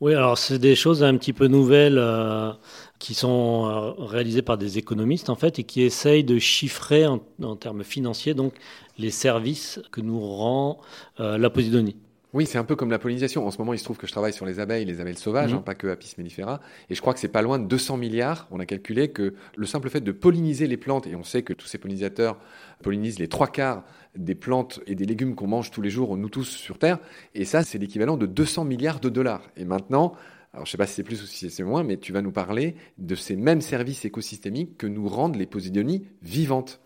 Oui, 0.01 0.15
alors 0.15 0.39
c'est 0.39 0.59
des 0.59 0.77
choses 0.77 1.05
un 1.05 1.15
petit 1.19 1.35
peu 1.35 1.47
nouvelles 1.47 1.99
euh, 1.99 2.53
qui 2.99 3.13
sont 3.13 3.67
euh, 3.67 3.91
réalisées 4.03 4.41
par 4.41 4.57
des 4.57 4.79
économistes 4.79 5.29
en 5.29 5.37
fait 5.37 5.59
et 5.59 5.65
qui 5.65 5.83
essayent 5.83 6.25
de 6.25 6.39
chiffrer 6.39 7.07
en, 7.07 7.19
termes 7.57 7.85
financiers 7.85 8.33
donc 8.33 8.55
les 8.97 9.11
services 9.11 9.79
que 9.93 10.01
nous 10.01 10.21
rend 10.21 10.81
euh, 11.21 11.37
la 11.37 11.51
posidonie. 11.51 11.97
Oui, 12.33 12.47
c'est 12.47 12.59
un 12.59 12.65
peu 12.65 12.77
comme 12.77 12.91
la 12.91 12.99
pollinisation. 12.99 13.47
En 13.47 13.51
ce 13.51 13.59
moment, 13.59 13.75
il 13.75 13.79
se 13.79 13.85
trouve 13.85 13.99
que 13.99 14.07
je 14.07 14.13
travaille 14.13 14.33
sur 14.33 14.47
les 14.47 14.59
abeilles, 14.59 14.87
les 14.87 15.01
abeilles 15.01 15.17
sauvages, 15.17 15.53
mhm. 15.53 15.59
hein, 15.59 15.63
pas 15.63 15.75
que 15.75 15.87
Apis 15.89 16.15
mellifera. 16.17 16.61
Et 16.89 16.95
je 16.95 17.01
crois 17.01 17.13
que 17.13 17.21
c'est 17.21 17.29
pas 17.29 17.43
loin 17.43 17.59
de 17.59 17.67
200 17.67 17.99
milliards. 17.99 18.49
On 18.51 18.61
a 18.61 18.67
calculé 18.67 19.11
que 19.11 19.35
le 19.57 19.67
simple 19.67 19.91
fait 19.91 20.01
de 20.01 20.13
polliniser 20.13 20.67
les 20.67 20.79
plantes, 20.79 21.07
et 21.07 21.15
on 21.15 21.25
sait 21.25 21.43
que 21.43 21.53
tous 21.53 21.67
ces 21.67 21.79
pollinisateurs 21.79 22.39
pollinisent 22.83 23.19
les 23.19 23.29
trois 23.29 23.49
quarts 23.49 23.85
des 24.17 24.35
plantes 24.35 24.81
et 24.87 24.95
des 24.95 25.05
légumes 25.05 25.35
qu'on 25.35 25.47
mange 25.47 25.71
tous 25.71 25.83
les 25.83 25.91
jours, 25.91 26.17
nous 26.17 26.29
tous 26.29 26.49
sur 26.49 26.79
Terre. 26.79 26.99
Et 27.35 27.45
ça, 27.45 27.63
c'est 27.63 27.79
l'équivalent 27.79 28.17
de 28.17 28.27
200 28.27 28.65
milliards 28.65 29.01
de 29.01 29.09
dollars. 29.09 29.43
Et 29.57 29.65
maintenant, 29.65 30.15
alors 30.55 30.67
je 30.67 30.71
sais 30.71 30.79
pas 30.79 30.87
si 30.87 30.95
c'est 30.95 31.03
plus 31.03 31.23
ou 31.23 31.27
si 31.27 31.51
c'est 31.51 31.63
moins, 31.63 31.83
mais 31.83 31.97
tu 31.97 32.13
vas 32.13 32.21
nous 32.21 32.33
parler 32.33 32.77
de 32.99 33.15
ces 33.15 33.37
mêmes 33.37 33.63
services 33.63 34.05
écosystémiques 34.05 34.77
que 34.77 34.87
nous 34.87 35.09
rendent 35.09 35.37
les 35.37 35.47
posidonies 35.47 36.07
vivantes. 36.23 36.81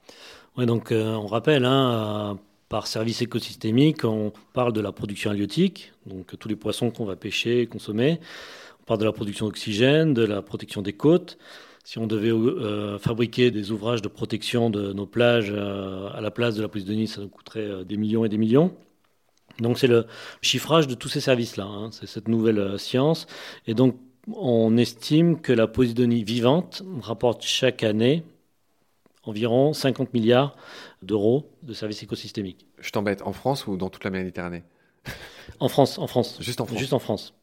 Oui, 0.56 0.66
donc 0.66 0.92
euh, 0.92 1.14
on 1.14 1.26
rappelle, 1.26 1.64
hein, 1.64 2.38
par 2.68 2.86
service 2.86 3.22
écosystémique, 3.22 4.04
on 4.04 4.32
parle 4.52 4.72
de 4.72 4.80
la 4.80 4.92
production 4.92 5.30
halieutique, 5.30 5.92
donc 6.06 6.36
tous 6.38 6.48
les 6.48 6.56
poissons 6.56 6.90
qu'on 6.90 7.04
va 7.04 7.16
pêcher 7.16 7.60
et 7.60 7.66
consommer. 7.66 8.20
On 8.80 8.84
parle 8.84 9.00
de 9.00 9.04
la 9.04 9.12
production 9.12 9.46
d'oxygène, 9.46 10.14
de 10.14 10.24
la 10.24 10.42
protection 10.42 10.82
des 10.82 10.92
côtes. 10.92 11.38
Si 11.84 11.98
on 11.98 12.08
devait 12.08 12.32
euh, 12.32 12.98
fabriquer 12.98 13.52
des 13.52 13.70
ouvrages 13.70 14.02
de 14.02 14.08
protection 14.08 14.70
de 14.70 14.92
nos 14.92 15.06
plages 15.06 15.52
euh, 15.52 16.08
à 16.12 16.20
la 16.20 16.32
place 16.32 16.56
de 16.56 16.62
la 16.62 16.68
Posidonie, 16.68 17.06
ça 17.06 17.20
nous 17.20 17.28
coûterait 17.28 17.60
euh, 17.60 17.84
des 17.84 17.96
millions 17.96 18.24
et 18.24 18.28
des 18.28 18.38
millions. 18.38 18.74
Donc 19.60 19.78
c'est 19.78 19.86
le 19.86 20.06
chiffrage 20.42 20.88
de 20.88 20.94
tous 20.94 21.08
ces 21.08 21.20
services-là, 21.20 21.64
hein. 21.64 21.90
c'est 21.92 22.06
cette 22.06 22.26
nouvelle 22.26 22.78
science. 22.78 23.28
Et 23.68 23.74
donc 23.74 23.96
on 24.34 24.76
estime 24.76 25.40
que 25.40 25.52
la 25.52 25.68
Posidonie 25.68 26.24
vivante 26.24 26.82
rapporte 27.00 27.42
chaque 27.42 27.84
année 27.84 28.24
environ 29.26 29.72
50 29.72 30.14
milliards 30.14 30.56
d'euros 31.02 31.50
de 31.62 31.72
services 31.72 32.02
écosystémiques. 32.02 32.66
Je 32.78 32.90
t'embête, 32.90 33.22
en 33.22 33.32
France 33.32 33.66
ou 33.66 33.76
dans 33.76 33.90
toute 33.90 34.04
la 34.04 34.10
Méditerranée? 34.10 34.62
En 35.60 35.68
France, 35.68 35.98
en 35.98 36.06
France. 36.06 36.38
Juste 36.40 36.60
en 36.60 36.66
France. 36.66 36.78
Juste 36.78 36.92
en 36.92 36.98
France. 36.98 37.34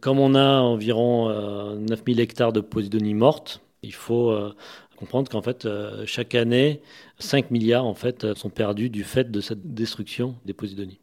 Comme 0.00 0.18
on 0.18 0.34
a 0.34 0.60
environ 0.60 1.28
9000 1.76 2.18
euh, 2.18 2.22
hectares 2.22 2.52
de 2.52 2.60
posidonie 2.60 3.14
morte, 3.14 3.60
il 3.82 3.94
faut 3.94 4.30
euh, 4.30 4.54
comprendre 4.96 5.30
qu'en 5.30 5.42
fait, 5.42 5.64
euh, 5.64 6.04
chaque 6.06 6.34
année, 6.34 6.80
5 7.18 7.50
milliards 7.50 7.84
en 7.84 7.94
fait, 7.94 8.34
sont 8.34 8.50
perdus 8.50 8.90
du 8.90 9.04
fait 9.04 9.30
de 9.30 9.40
cette 9.40 9.74
destruction 9.74 10.36
des 10.44 10.54
posidonies. 10.54 11.00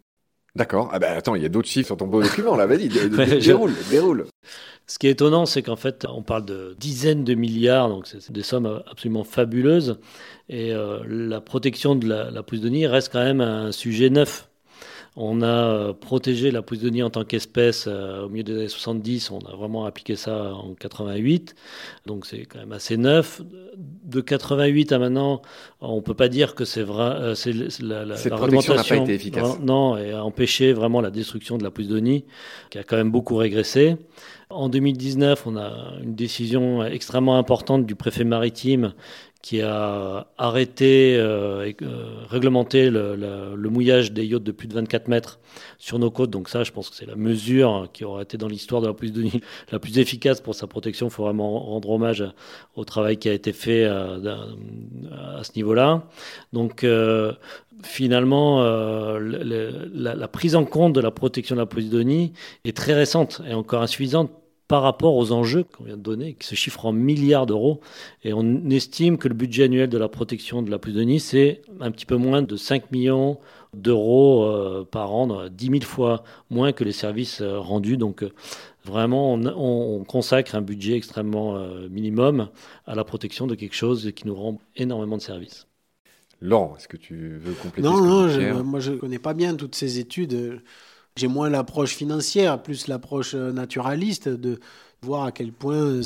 D'accord. 0.56 0.90
Ah 0.92 1.00
ben 1.00 1.16
attends, 1.16 1.36
il 1.36 1.44
y 1.44 1.46
a 1.46 1.50
d'autres 1.50 1.68
chiffres 1.68 1.88
sur 1.88 1.98
ton 1.98 2.08
beau 2.08 2.22
document 2.22 2.56
là. 2.56 2.66
Vas-y, 2.66 2.90
déroule, 3.40 3.74
déroule. 3.90 4.26
Ce 4.90 4.98
qui 4.98 5.06
est 5.06 5.12
étonnant, 5.12 5.46
c'est 5.46 5.62
qu'en 5.62 5.76
fait, 5.76 6.08
on 6.10 6.24
parle 6.24 6.46
de 6.46 6.76
dizaines 6.80 7.24
de 7.24 7.36
milliards, 7.36 7.90
donc 7.90 8.08
c'est 8.08 8.32
des 8.32 8.42
sommes 8.42 8.82
absolument 8.90 9.24
fabuleuses. 9.24 10.00
Et 10.50 10.74
euh, 10.74 10.98
la 11.08 11.42
protection 11.42 11.96
de 11.96 12.08
la, 12.08 12.32
la 12.32 12.44
reste 12.90 13.12
quand 13.12 13.24
même 13.24 13.40
un 13.40 13.72
sujet 13.72 14.10
neuf. 14.10 14.50
On 15.16 15.42
a 15.42 15.48
euh, 15.48 15.94
protégé 15.94 16.50
la 16.50 16.62
posidonie 16.62 17.04
en 17.04 17.10
tant 17.10 17.26
qu'espèce 17.26 17.86
euh, 17.88 18.24
au 18.24 18.30
milieu 18.30 18.44
des 18.44 18.54
années 18.54 18.68
70. 18.68 19.32
On 19.32 19.40
a 19.40 19.56
vraiment 19.56 19.86
appliqué 19.86 20.16
ça 20.16 20.54
en 20.54 20.74
88. 20.76 21.56
Donc 22.06 22.26
c'est 22.26 22.46
quand 22.46 22.60
même 22.60 22.72
assez 22.72 22.96
neuf. 22.96 23.42
De 23.76 24.22
88 24.22 24.92
à 24.92 24.98
maintenant, 24.98 25.42
on 25.82 25.98
ne 25.98 26.02
peut 26.02 26.14
pas 26.14 26.30
dire 26.30 26.56
que 26.56 26.64
c'est 26.64 26.84
vrai. 26.84 27.04
Euh, 27.04 27.36
c'est 27.36 27.54
la, 27.82 28.06
la, 28.06 28.16
Cette 28.16 28.34
protection 28.34 28.76
n'a 28.76 28.84
pas 28.84 28.96
été 28.96 29.14
efficace. 29.14 29.60
Non, 29.60 29.98
et 29.98 30.14
a 30.14 30.24
empêché 30.24 30.74
vraiment 30.74 31.02
la 31.02 31.12
destruction 31.12 31.58
de 31.58 31.64
la 31.64 31.72
posidonie, 31.72 32.24
qui 32.70 32.78
a 32.78 32.84
quand 32.84 32.98
même 32.98 33.12
beaucoup 33.12 33.36
régressé. 33.36 33.98
En 34.52 34.68
2019, 34.68 35.46
on 35.46 35.58
a 35.58 35.94
une 36.02 36.16
décision 36.16 36.84
extrêmement 36.84 37.38
importante 37.38 37.86
du 37.86 37.94
préfet 37.94 38.24
maritime 38.24 38.96
qui 39.44 39.62
a 39.62 40.26
arrêté 40.40 41.16
euh, 41.18 41.68
et 41.68 41.78
euh, 41.84 42.26
réglementé 42.28 42.90
le, 42.90 43.56
mouillage 43.70 44.12
des 44.12 44.26
yachts 44.26 44.42
de 44.42 44.52
plus 44.52 44.68
de 44.68 44.74
24 44.74 45.08
mètres 45.08 45.40
sur 45.78 46.00
nos 46.00 46.10
côtes. 46.10 46.32
Donc 46.32 46.50
ça, 46.50 46.64
je 46.64 46.72
pense 46.72 46.90
que 46.90 46.96
c'est 46.96 47.06
la 47.06 47.16
mesure 47.16 47.90
qui 47.94 48.04
aurait 48.06 48.24
été 48.24 48.38
dans 48.38 48.48
l'histoire 48.48 48.82
de 48.82 48.88
la 48.88 48.96
plus, 48.96 49.14
la 49.72 49.78
plus 49.78 50.00
efficace 50.00 50.42
pour 50.42 50.56
sa 50.56 50.66
protection. 50.66 51.08
Il 51.08 51.12
faut 51.12 51.26
vraiment 51.26 51.60
rendre 51.60 51.92
hommage 51.92 52.24
au 52.76 52.86
travail 52.86 53.18
qui 53.18 53.30
a 53.30 53.34
été 53.34 53.54
fait 53.54 53.86
euh, 53.86 54.18
à 55.38 55.44
ce 55.44 55.52
niveau-là. 55.58 56.08
Donc 56.54 56.84
finalement, 57.84 58.64
la, 58.64 60.16
la, 60.16 60.28
prise 60.28 60.56
en 60.56 60.66
compte 60.66 60.94
de 60.94 61.02
la 61.02 61.12
protection 61.12 61.56
de 61.56 61.62
la 61.62 61.68
Posidonie 61.68 62.34
est 62.66 62.76
très 62.76 62.94
récente 62.94 63.42
et 63.48 63.54
encore 63.54 63.84
insuffisante 63.84 64.32
par 64.70 64.84
rapport 64.84 65.16
aux 65.16 65.32
enjeux 65.32 65.64
qu'on 65.64 65.84
vient 65.84 65.98
de 65.98 66.02
donner, 66.02 66.36
qui 66.36 66.46
se 66.46 66.54
chiffrent 66.54 66.86
en 66.86 66.92
milliards 66.92 67.48
d'euros. 67.48 67.82
Et 68.24 68.34
on 68.34 68.70
estime 68.70 69.18
que 69.18 69.28
le 69.28 69.34
budget 69.34 69.64
annuel 69.64 69.90
de 69.90 69.98
la 69.98 70.08
protection 70.08 70.62
de 70.62 70.70
la 70.70 70.78
Posidonie, 70.78 71.20
c'est 71.20 71.64
un 71.82 71.90
petit 71.90 72.06
peu 72.06 72.18
moins 72.18 72.44
de 72.44 72.56
5 72.56 72.92
millions 72.92 73.40
d'euros 73.74 74.44
euh, 74.44 74.88
par 74.90 75.12
an, 75.12 75.50
10 75.50 75.66
000 75.66 75.82
fois 75.82 76.24
moins 76.52 76.72
que 76.72 76.84
les 76.84 76.92
services 76.92 77.42
euh, 77.42 77.58
rendus. 77.58 77.98
Donc 77.98 78.22
euh, 78.22 78.30
vraiment, 78.86 79.34
on, 79.34 80.04
consacre 80.04 80.54
un 80.54 80.62
budget 80.62 80.96
extrêmement 80.96 81.60
minimum 81.90 82.50
à 82.86 82.94
la 82.94 83.04
protection 83.04 83.48
de 83.48 83.56
quelque 83.56 83.76
chose 83.76 84.12
qui 84.16 84.28
nous 84.28 84.36
rend 84.36 84.60
énormément 84.76 85.18
de 85.18 85.24
services. 85.24 85.66
Laurent, 86.42 86.76
est-ce 86.78 86.88
que 86.88 86.98
tu 86.98 87.40
veux 87.40 87.54
compléter 87.54 87.88
Non, 87.88 88.02
non, 88.02 88.64
moi 88.64 88.80
je 88.80 88.92
ne 88.92 88.98
connais 88.98 89.20
pas 89.20 89.34
bien 89.34 89.56
toutes 89.56 89.76
ces 89.76 89.98
études. 89.98 90.62
J'ai 91.20 91.28
moins 91.28 91.50
l'approche 91.50 91.96
financière, 91.96 92.64
plus 92.64 92.88
l'approche 92.88 93.34
euh, 93.36 93.52
naturaliste 93.52 94.30
de 94.30 94.58
voir 95.02 95.26
à 95.26 95.34
quel 95.34 95.52
point 95.52 96.02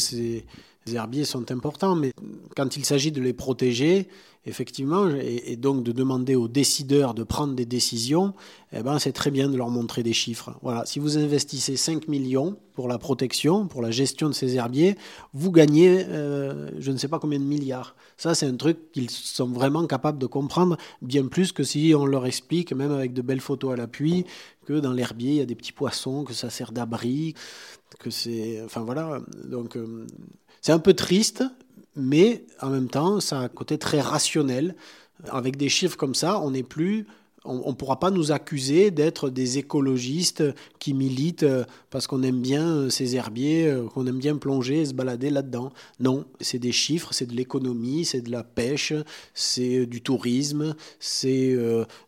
ces 0.85 0.95
herbiers 0.95 1.25
sont 1.25 1.51
importants. 1.51 1.95
Mais 1.95 2.13
quand 2.55 2.77
il 2.77 2.85
s'agit 2.85 3.11
de 3.11 3.21
les 3.21 3.33
protéger, 3.33 4.07
effectivement, 4.45 5.09
et, 5.09 5.55
donc 5.55 5.83
de 5.83 5.91
demander 5.91 6.35
aux 6.35 6.47
décideurs 6.47 7.13
de 7.13 7.23
prendre 7.23 7.53
des 7.53 7.65
décisions, 7.65 8.33
eh 8.73 8.83
ben, 8.83 8.99
c'est 8.99 9.13
très 9.13 9.31
bien 9.31 9.47
de 9.47 9.55
leur 9.55 9.69
montrer 9.69 10.03
des 10.03 10.11
chiffres. 10.11 10.57
Voilà, 10.61 10.85
si 10.85 10.99
vous 10.99 11.17
investissez 11.17 11.77
5 11.77 12.07
millions 12.07 12.57
pour 12.73 12.87
la 12.87 12.97
protection, 12.97 13.67
pour 13.67 13.81
la 13.81 13.91
gestion 13.91 14.27
de 14.27 14.33
ces 14.33 14.55
herbiers, 14.55 14.97
vous 15.33 15.51
gagnez 15.51 16.05
euh, 16.09 16.69
je 16.79 16.91
ne 16.91 16.97
sais 16.97 17.07
pas 17.07 17.19
combien 17.19 17.39
de 17.39 17.45
milliards. 17.45 17.95
Ça, 18.17 18.35
c'est 18.35 18.45
un 18.45 18.55
truc 18.55 18.91
qu'ils 18.91 19.09
sont 19.09 19.47
vraiment 19.47 19.87
capables 19.87 20.19
de 20.19 20.27
comprendre, 20.27 20.77
bien 21.01 21.25
plus 21.27 21.51
que 21.51 21.63
si 21.63 21.93
on 21.95 22.05
leur 22.05 22.25
explique, 22.25 22.73
même 22.73 22.91
avec 22.91 23.13
de 23.13 23.21
belles 23.21 23.41
photos 23.41 23.73
à 23.73 23.75
l'appui, 23.77 24.25
que 24.65 24.73
dans 24.73 24.91
l'herbier, 24.91 25.31
il 25.31 25.37
y 25.37 25.41
a 25.41 25.45
des 25.45 25.55
petits 25.55 25.71
poissons, 25.71 26.23
que 26.23 26.33
ça 26.33 26.49
sert 26.49 26.71
d'abri, 26.71 27.33
que 27.99 28.09
c'est... 28.09 28.61
Enfin 28.63 28.81
voilà, 28.81 29.21
donc 29.45 29.77
euh, 29.77 30.05
c'est 30.63 30.71
un 30.71 30.79
peu 30.79 30.93
triste, 30.93 31.43
mais 31.95 32.45
en 32.61 32.69
même 32.69 32.87
temps, 32.87 33.19
ça 33.19 33.37
a 33.37 33.41
un 33.43 33.49
côté 33.49 33.77
très 33.77 33.99
rationnel. 33.99 34.75
Avec 35.29 35.57
des 35.57 35.69
chiffres 35.69 35.97
comme 35.97 36.15
ça, 36.15 36.39
on 36.39 36.51
n'est 36.51 36.63
plus 36.63 37.05
on 37.45 37.69
ne 37.69 37.75
pourra 37.75 37.99
pas 37.99 38.09
nous 38.09 38.31
accuser 38.31 38.89
d'être 38.91 39.29
des 39.29 39.57
écologistes 39.57 40.43
qui 40.79 40.93
militent 40.93 41.43
euh, 41.43 41.65
parce 41.89 42.07
qu'on 42.07 42.23
aime 42.23 42.41
bien 42.41 42.65
euh, 42.65 42.89
ces 42.89 43.15
herbiers, 43.15 43.67
euh, 43.67 43.87
qu'on 43.87 44.07
aime 44.07 44.17
bien 44.17 44.37
plonger 44.37 44.81
et 44.81 44.85
se 44.85 44.93
balader 44.93 45.29
là-dedans. 45.29 45.73
Non, 45.99 46.25
c'est 46.39 46.59
des 46.59 46.71
chiffres, 46.71 47.09
c'est 47.11 47.25
de 47.25 47.35
l'économie, 47.35 48.05
c'est 48.05 48.21
de 48.21 48.31
la 48.31 48.43
pêche, 48.43 48.93
c'est 49.33 49.85
du 49.85 50.01
tourisme, 50.01 50.75
c'est 50.99 51.57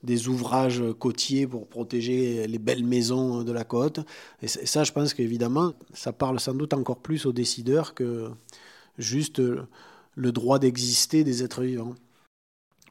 des 0.04 0.28
ouvrages 0.28 0.82
côtiers 1.00 1.48
pour 1.48 1.68
protéger 1.68 2.48
les 2.48 2.60
belles 2.60 2.84
maisons 2.84 3.44
de 3.44 3.52
la 3.52 3.64
côte. 3.64 4.00
Et 4.42 4.48
ça, 4.48 4.84
je 4.84 4.92
pense 4.92 5.14
qu'évidemment, 5.14 5.74
ça 5.94 6.14
parle 6.14 6.40
sans 6.40 6.54
doute 6.54 6.74
encore 6.74 6.98
plus 6.98 7.26
aux 7.26 7.34
décideurs 7.34 7.94
que 7.94 8.30
juste 8.98 9.42
le 10.16 10.32
droit 10.32 10.60
d'exister 10.60 11.24
des 11.24 11.44
êtres 11.44 11.64
vivants. 11.64 11.96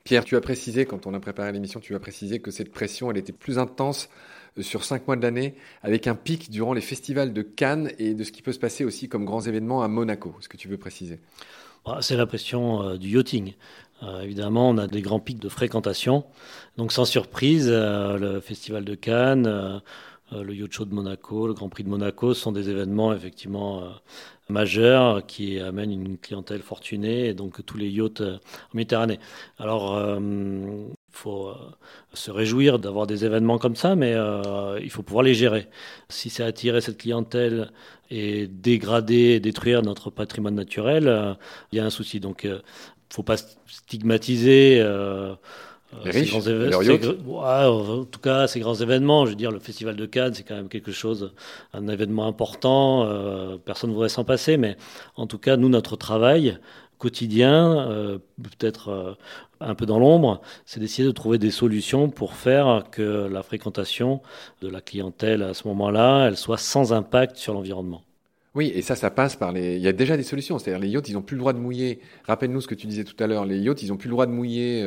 Pierre, 0.05 0.27
tu 0.27 0.37
as 0.37 0.43
précisé, 0.43 0.85
quand 0.85 1.07
on 1.07 1.15
a 1.15 1.19
préparé 1.19 1.51
l'émission, 1.51 1.81
tu 1.81 1.95
as 1.95 1.99
précisé 1.99 2.39
que 2.39 2.51
cette 2.51 2.71
pression, 2.71 3.11
elle 3.11 3.17
était 3.17 3.33
plus 3.33 3.59
intense 3.59 4.11
euh, 4.59 4.63
sur 4.63 4.85
cinq 4.85 5.07
mois 5.07 5.17
de 5.17 5.23
l'année, 5.23 5.55
avec 5.83 6.07
un 6.07 6.15
pic 6.15 6.51
durant 6.51 6.75
les 6.75 6.83
festivals 6.83 7.33
de 7.33 7.41
Cannes 7.41 7.91
et 7.99 8.13
de 8.13 8.23
ce 8.23 8.31
qui 8.31 8.43
peut 8.43 8.53
se 8.53 8.59
passer 8.59 8.85
aussi 8.85 9.09
comme 9.09 9.25
grands 9.25 9.41
événements 9.41 9.83
à 9.83 9.89
Monaco. 9.89 10.37
Est-ce 10.39 10.51
que 10.51 10.59
tu 10.59 10.69
veux 10.69 10.77
préciser? 10.77 11.21
Bah, 11.87 12.01
C'est 12.03 12.19
la 12.19 12.27
pression 12.27 12.83
euh, 12.83 12.99
du 12.99 13.17
yachting. 13.17 13.55
Euh, 14.03 14.21
évidemment, 14.21 14.69
on 14.69 14.77
a 14.77 14.89
des 14.89 15.01
grands 15.01 15.21
pics 15.21 15.41
de 15.41 15.49
fréquentation. 15.49 16.27
Donc, 16.77 16.93
sans 16.93 17.07
surprise, 17.07 17.71
le 17.71 18.41
festival 18.41 18.85
de 18.85 18.95
Cannes, 18.95 19.81
le 20.43 20.55
Yacht 20.55 20.73
Show 20.73 20.85
de 20.85 20.95
Monaco, 20.95 21.47
le 21.47 21.55
Grand 21.55 21.69
Prix 21.69 21.85
de 21.85 21.89
Monaco 21.89 22.35
sont 22.35 22.53
des 22.53 22.71
événements 22.71 23.13
effectivement 23.13 23.95
majeur 24.49 25.25
qui 25.27 25.59
amène 25.59 25.91
une 25.91 26.19
clientèle 26.19 26.63
fortunée 26.63 27.29
et 27.29 27.35
donc 27.35 27.65
tous 27.65 27.79
les 27.79 27.89
yachts 27.89 28.21
euh, 28.21 28.37
en 28.37 28.77
Méditerranée. 28.77 29.19
Alors, 29.59 29.95
il 29.95 30.25
euh, 30.25 30.87
faut 31.11 31.49
euh, 31.49 31.55
se 32.13 32.31
réjouir 32.31 32.79
d'avoir 32.79 33.07
des 33.07 33.25
événements 33.25 33.59
comme 33.59 33.77
ça, 33.77 33.95
mais 33.97 34.15
il 34.83 34.91
faut 34.91 35.03
pouvoir 35.03 35.23
les 35.23 35.35
gérer. 35.35 35.69
Si 36.09 36.31
c'est 36.31 36.45
attirer 36.45 36.81
cette 36.81 36.99
clientèle 36.99 37.71
et 38.11 38.47
dégrader, 38.47 39.41
détruire 39.41 39.83
notre 39.83 40.11
patrimoine 40.11 40.55
naturel, 40.55 41.37
il 41.73 41.79
y 41.79 41.81
a 41.81 41.85
un 41.85 41.91
souci. 41.91 42.21
Donc, 42.21 42.45
il 42.45 42.61
faut 43.11 43.23
pas 43.23 43.37
stigmatiser. 43.67 44.85
Les 46.05 46.11
riches, 46.11 46.35
En 46.35 48.05
tout 48.05 48.21
cas, 48.21 48.47
ces 48.47 48.61
grands 48.61 48.75
événements, 48.75 49.27
je 49.27 49.31
veux 49.31 49.37
dire, 49.37 49.51
le 49.51 49.59
Festival 49.59 49.97
de 49.97 50.07
Cannes, 50.07 50.35
c'est 50.35 50.43
quand 50.43 50.57
même 50.57 50.69
quelque 50.69 50.93
chose, 50.93 51.33
un 51.73 51.89
événement 51.89 52.27
important. 52.27 53.05
Euh, 53.05 53.57
personne 53.65 53.91
ne 53.91 53.95
voudrait 53.95 54.09
s'en 54.09 54.25
passer, 54.25 54.57
mais 54.57 54.77
en 55.17 55.27
tout 55.27 55.39
cas, 55.39 55.57
nous, 55.57 55.69
notre 55.69 55.97
travail 55.97 56.59
quotidien, 56.99 57.89
euh, 57.91 58.19
peut-être 58.43 58.89
euh, 58.89 59.15
un 59.61 59.75
peu 59.75 59.85
dans 59.85 59.99
l'ombre, 59.99 60.41
c'est 60.65 60.81
d'essayer 60.81 61.07
de 61.07 61.13
trouver 61.13 61.39
des 61.39 61.51
solutions 61.51 62.09
pour 62.09 62.35
faire 62.35 62.85
que 62.91 63.29
la 63.31 63.43
fréquentation 63.43 64.23
de 64.63 64.69
la 64.69 64.81
clientèle 64.81 65.43
à 65.43 65.55
ce 65.55 65.69
moment-là, 65.69 66.29
elle 66.29 66.37
soit 66.37 66.59
sans 66.59 66.93
impact 66.93 67.37
sur 67.37 67.53
l'environnement. 67.55 68.03
Oui, 68.55 68.71
et 68.75 68.83
ça, 68.83 68.95
ça 68.95 69.11
passe 69.11 69.35
par 69.35 69.53
les. 69.53 69.77
Il 69.77 69.83
y 69.83 69.89
a 69.89 69.93
déjà 69.93 70.17
des 70.17 70.23
solutions. 70.23 70.61
C'est-à-dire, 70.61 70.81
les 70.81 70.89
yachts, 70.89 71.09
ils 71.09 71.15
n'ont 71.15 71.23
plus 71.23 71.35
le 71.35 71.41
droit 71.41 71.53
de 71.53 71.59
mouiller. 71.59 71.99
Rappelle-nous 72.25 72.61
ce 72.61 72.69
que 72.69 72.77
tu 72.77 72.87
disais 72.87 73.03
tout 73.03 73.17
à 73.23 73.27
l'heure. 73.27 73.45
Les 73.45 73.59
yachts, 73.59 73.83
ils 73.83 73.89
n'ont 73.89 73.97
plus 73.97 74.09
le 74.09 74.13
droit 74.13 74.27
de 74.27 74.31
mouiller. 74.31 74.83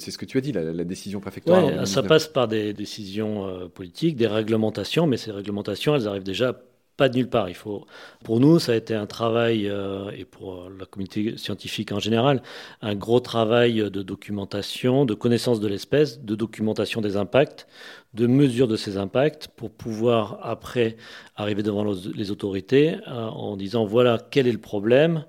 C'est 0.00 0.10
ce 0.10 0.18
que 0.18 0.24
tu 0.24 0.38
as 0.38 0.40
dit, 0.40 0.52
la, 0.52 0.84
décision 0.84 1.20
préfectorale. 1.20 1.86
ça 1.86 2.02
passe 2.02 2.26
par 2.26 2.48
des 2.48 2.72
décisions 2.72 3.46
euh, 3.46 3.68
politiques, 3.68 4.16
des 4.16 4.26
réglementations, 4.26 5.06
mais 5.06 5.16
ces 5.16 5.30
réglementations, 5.30 5.94
elles 5.94 6.08
arrivent 6.08 6.22
déjà 6.22 6.58
pas 6.96 7.08
de 7.08 7.16
nulle 7.16 7.28
part. 7.28 7.48
Il 7.48 7.54
faut, 7.54 7.86
pour 8.24 8.40
nous, 8.40 8.58
ça 8.58 8.72
a 8.72 8.74
été 8.76 8.94
un 8.94 9.06
travail, 9.06 9.68
euh, 9.68 10.10
et 10.16 10.24
pour 10.24 10.54
euh, 10.54 10.76
la 10.78 10.86
communauté 10.86 11.36
scientifique 11.36 11.92
en 11.92 11.98
général, 11.98 12.42
un 12.80 12.94
gros 12.94 13.20
travail 13.20 13.90
de 13.90 14.02
documentation, 14.02 15.04
de 15.04 15.14
connaissance 15.14 15.60
de 15.60 15.68
l'espèce, 15.68 16.20
de 16.20 16.34
documentation 16.34 17.02
des 17.02 17.16
impacts, 17.16 17.66
de 18.14 18.26
mesure 18.26 18.68
de 18.68 18.76
ces 18.76 18.96
impacts, 18.96 19.48
pour 19.48 19.70
pouvoir 19.70 20.40
après 20.42 20.96
arriver 21.36 21.62
devant 21.62 21.84
les 22.14 22.30
autorités 22.30 22.96
en 23.06 23.56
disant 23.56 23.84
voilà 23.84 24.18
quel 24.30 24.46
est 24.46 24.52
le 24.52 24.58
problème, 24.58 25.24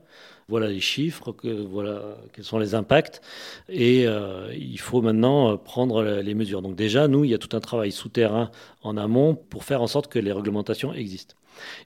voilà 0.52 0.68
les 0.68 0.82
chiffres, 0.82 1.34
voilà 1.70 2.18
quels 2.34 2.44
sont 2.44 2.60
les 2.60 2.76
impacts, 2.76 3.22
et 3.70 4.06
euh, 4.06 4.54
il 4.54 4.80
faut 4.80 5.02
maintenant 5.02 5.58
prendre 5.58 6.04
les 6.04 6.34
mesures. 6.34 6.62
Donc 6.62 6.76
déjà, 6.76 7.08
nous, 7.08 7.24
il 7.24 7.32
y 7.32 7.34
a 7.34 7.38
tout 7.38 7.56
un 7.56 7.62
travail 7.62 7.94
souterrain 7.94 8.52
en 8.84 8.98
amont 8.98 9.34
pour 9.34 9.64
faire 9.64 9.82
en 9.82 9.88
sorte 9.88 10.12
que 10.12 10.20
les 10.20 10.34
réglementations 10.34 10.94
existent. 10.94 11.36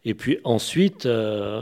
Et 0.03 0.15
puis 0.15 0.39
ensuite, 0.43 1.05
euh, 1.05 1.61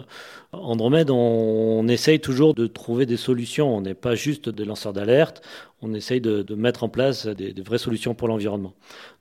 Andromède, 0.54 1.10
on, 1.10 1.88
essaye 1.89 2.20
toujours 2.22 2.54
de 2.54 2.68
trouver 2.68 3.06
des 3.06 3.18
solutions. 3.18 3.76
On 3.76 3.82
n'est 3.82 3.94
pas 3.96 4.16
juste 4.16 4.48
des 4.50 4.66
lanceurs 4.66 4.94
d'alerte, 4.94 5.42
on 5.82 5.94
essaye 5.94 6.22
de, 6.22 6.56
mettre 6.56 6.84
en 6.86 6.89
place 6.89 7.28
des, 7.28 7.52
des 7.54 7.62
vraies 7.62 7.78
solutions 7.78 8.16
pour 8.16 8.30
l'environnement. 8.30 8.74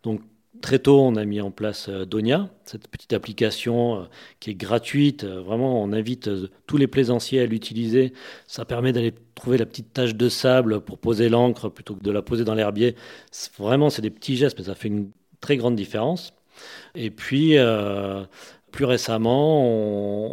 Donc 0.05 0.21
Très 0.61 0.79
tôt, 0.79 1.01
on 1.01 1.17
a 1.17 1.25
mis 1.25 1.41
en 1.41 1.51
place 1.51 1.89
euh, 1.89 2.05
Donia, 2.05 2.51
cette 2.67 2.87
petite 2.87 3.15
application 3.15 4.03
euh, 4.03 4.05
qui 4.39 4.51
est 4.51 4.55
gratuite. 4.55 5.25
Euh, 5.25 5.41
vraiment, 5.41 5.83
on 5.83 5.93
invite 5.93 6.29
tous 6.67 6.77
les 6.77 6.87
plaisanciers 6.87 7.41
à 7.41 7.47
l'utiliser. 7.47 8.13
Ça 8.47 8.67
permet 8.67 8.93
d'aller 8.93 9.15
trouver 9.35 9.57
la 9.57 9.65
petite 9.65 9.95
tache 9.95 10.15
de 10.15 10.29
sable 10.29 10.83
pour 10.83 10.99
poser 10.99 11.31
l'encre 11.31 11.71
plutôt 11.71 11.95
que 11.95 12.03
de 12.03 12.11
la 12.11 12.21
poser 12.21 12.45
dans 12.45 12.55
l'herbier. 12.55 12.97
Vraiment, 13.59 13.89
c'est 13.89 14.03
des 14.03 14.11
petits 14.11 14.37
gestes, 14.37 14.59
mais 14.59 14.67
ça 14.67 14.75
fait 14.75 14.89
une 14.89 15.11
très 15.41 15.57
grande 15.57 15.75
différence. 15.75 16.35
Et 16.95 17.11
puis, 17.11 17.57
plus 18.73 18.85
récemment, 18.85 19.67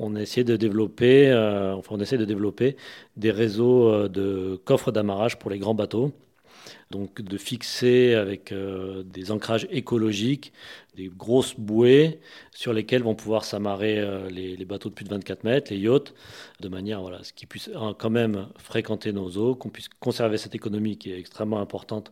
on, 0.03 0.15
a 0.15 0.21
essayé 0.21 0.43
de 0.43 0.57
développer, 0.57 1.33
enfin, 1.77 1.95
on 1.95 1.99
essaie 1.99 2.17
de 2.17 2.25
développer 2.25 2.75
des 3.17 3.31
réseaux 3.31 4.09
de 4.09 4.59
coffres 4.65 4.91
d'amarrage 4.91 5.39
pour 5.39 5.49
les 5.49 5.59
grands 5.59 5.75
bateaux 5.75 6.11
donc 6.91 7.21
de 7.21 7.37
fixer 7.37 8.15
avec 8.15 8.51
euh, 8.51 9.03
des 9.03 9.31
ancrages 9.31 9.67
écologiques 9.69 10.51
des 10.95 11.07
grosses 11.07 11.57
bouées 11.57 12.19
sur 12.51 12.73
lesquelles 12.73 13.03
vont 13.03 13.15
pouvoir 13.15 13.45
s'amarrer 13.45 13.99
euh, 13.99 14.29
les, 14.29 14.65
bateaux 14.65 14.89
de 14.89 14.95
plus 14.95 15.05
de 15.05 15.09
24 15.09 15.43
mètres, 15.43 15.71
les 15.71 15.79
yachts, 15.79 16.13
de 16.59 16.67
manière 16.67 17.01
voilà, 17.01 17.23
ce 17.23 17.31
qui 17.31 17.45
puisse 17.45 17.69
hein, 17.75 17.95
quand 17.97 18.09
même 18.09 18.47
fréquenter 18.57 19.13
nos 19.13 19.29
eaux, 19.37 19.55
qu'on 19.55 19.69
puisse 19.69 19.89
conserver 19.99 20.37
cette 20.37 20.55
économie 20.55 20.97
qui 20.97 21.11
est 21.11 21.19
extrêmement 21.19 21.61
importante 21.61 22.11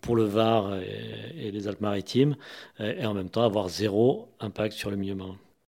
pour 0.00 0.16
le 0.16 0.24
Var 0.24 0.80
et, 1.36 1.50
les 1.50 1.68
Alpes-Maritimes, 1.68 2.36
et, 2.80 3.04
en 3.06 3.14
même 3.14 3.28
temps 3.28 3.44
avoir 3.44 3.68
zéro 3.68 4.28
impact 4.40 4.74
sur 4.74 4.90
le 4.90 4.96
milieu 4.96 5.14
marin. 5.14 5.36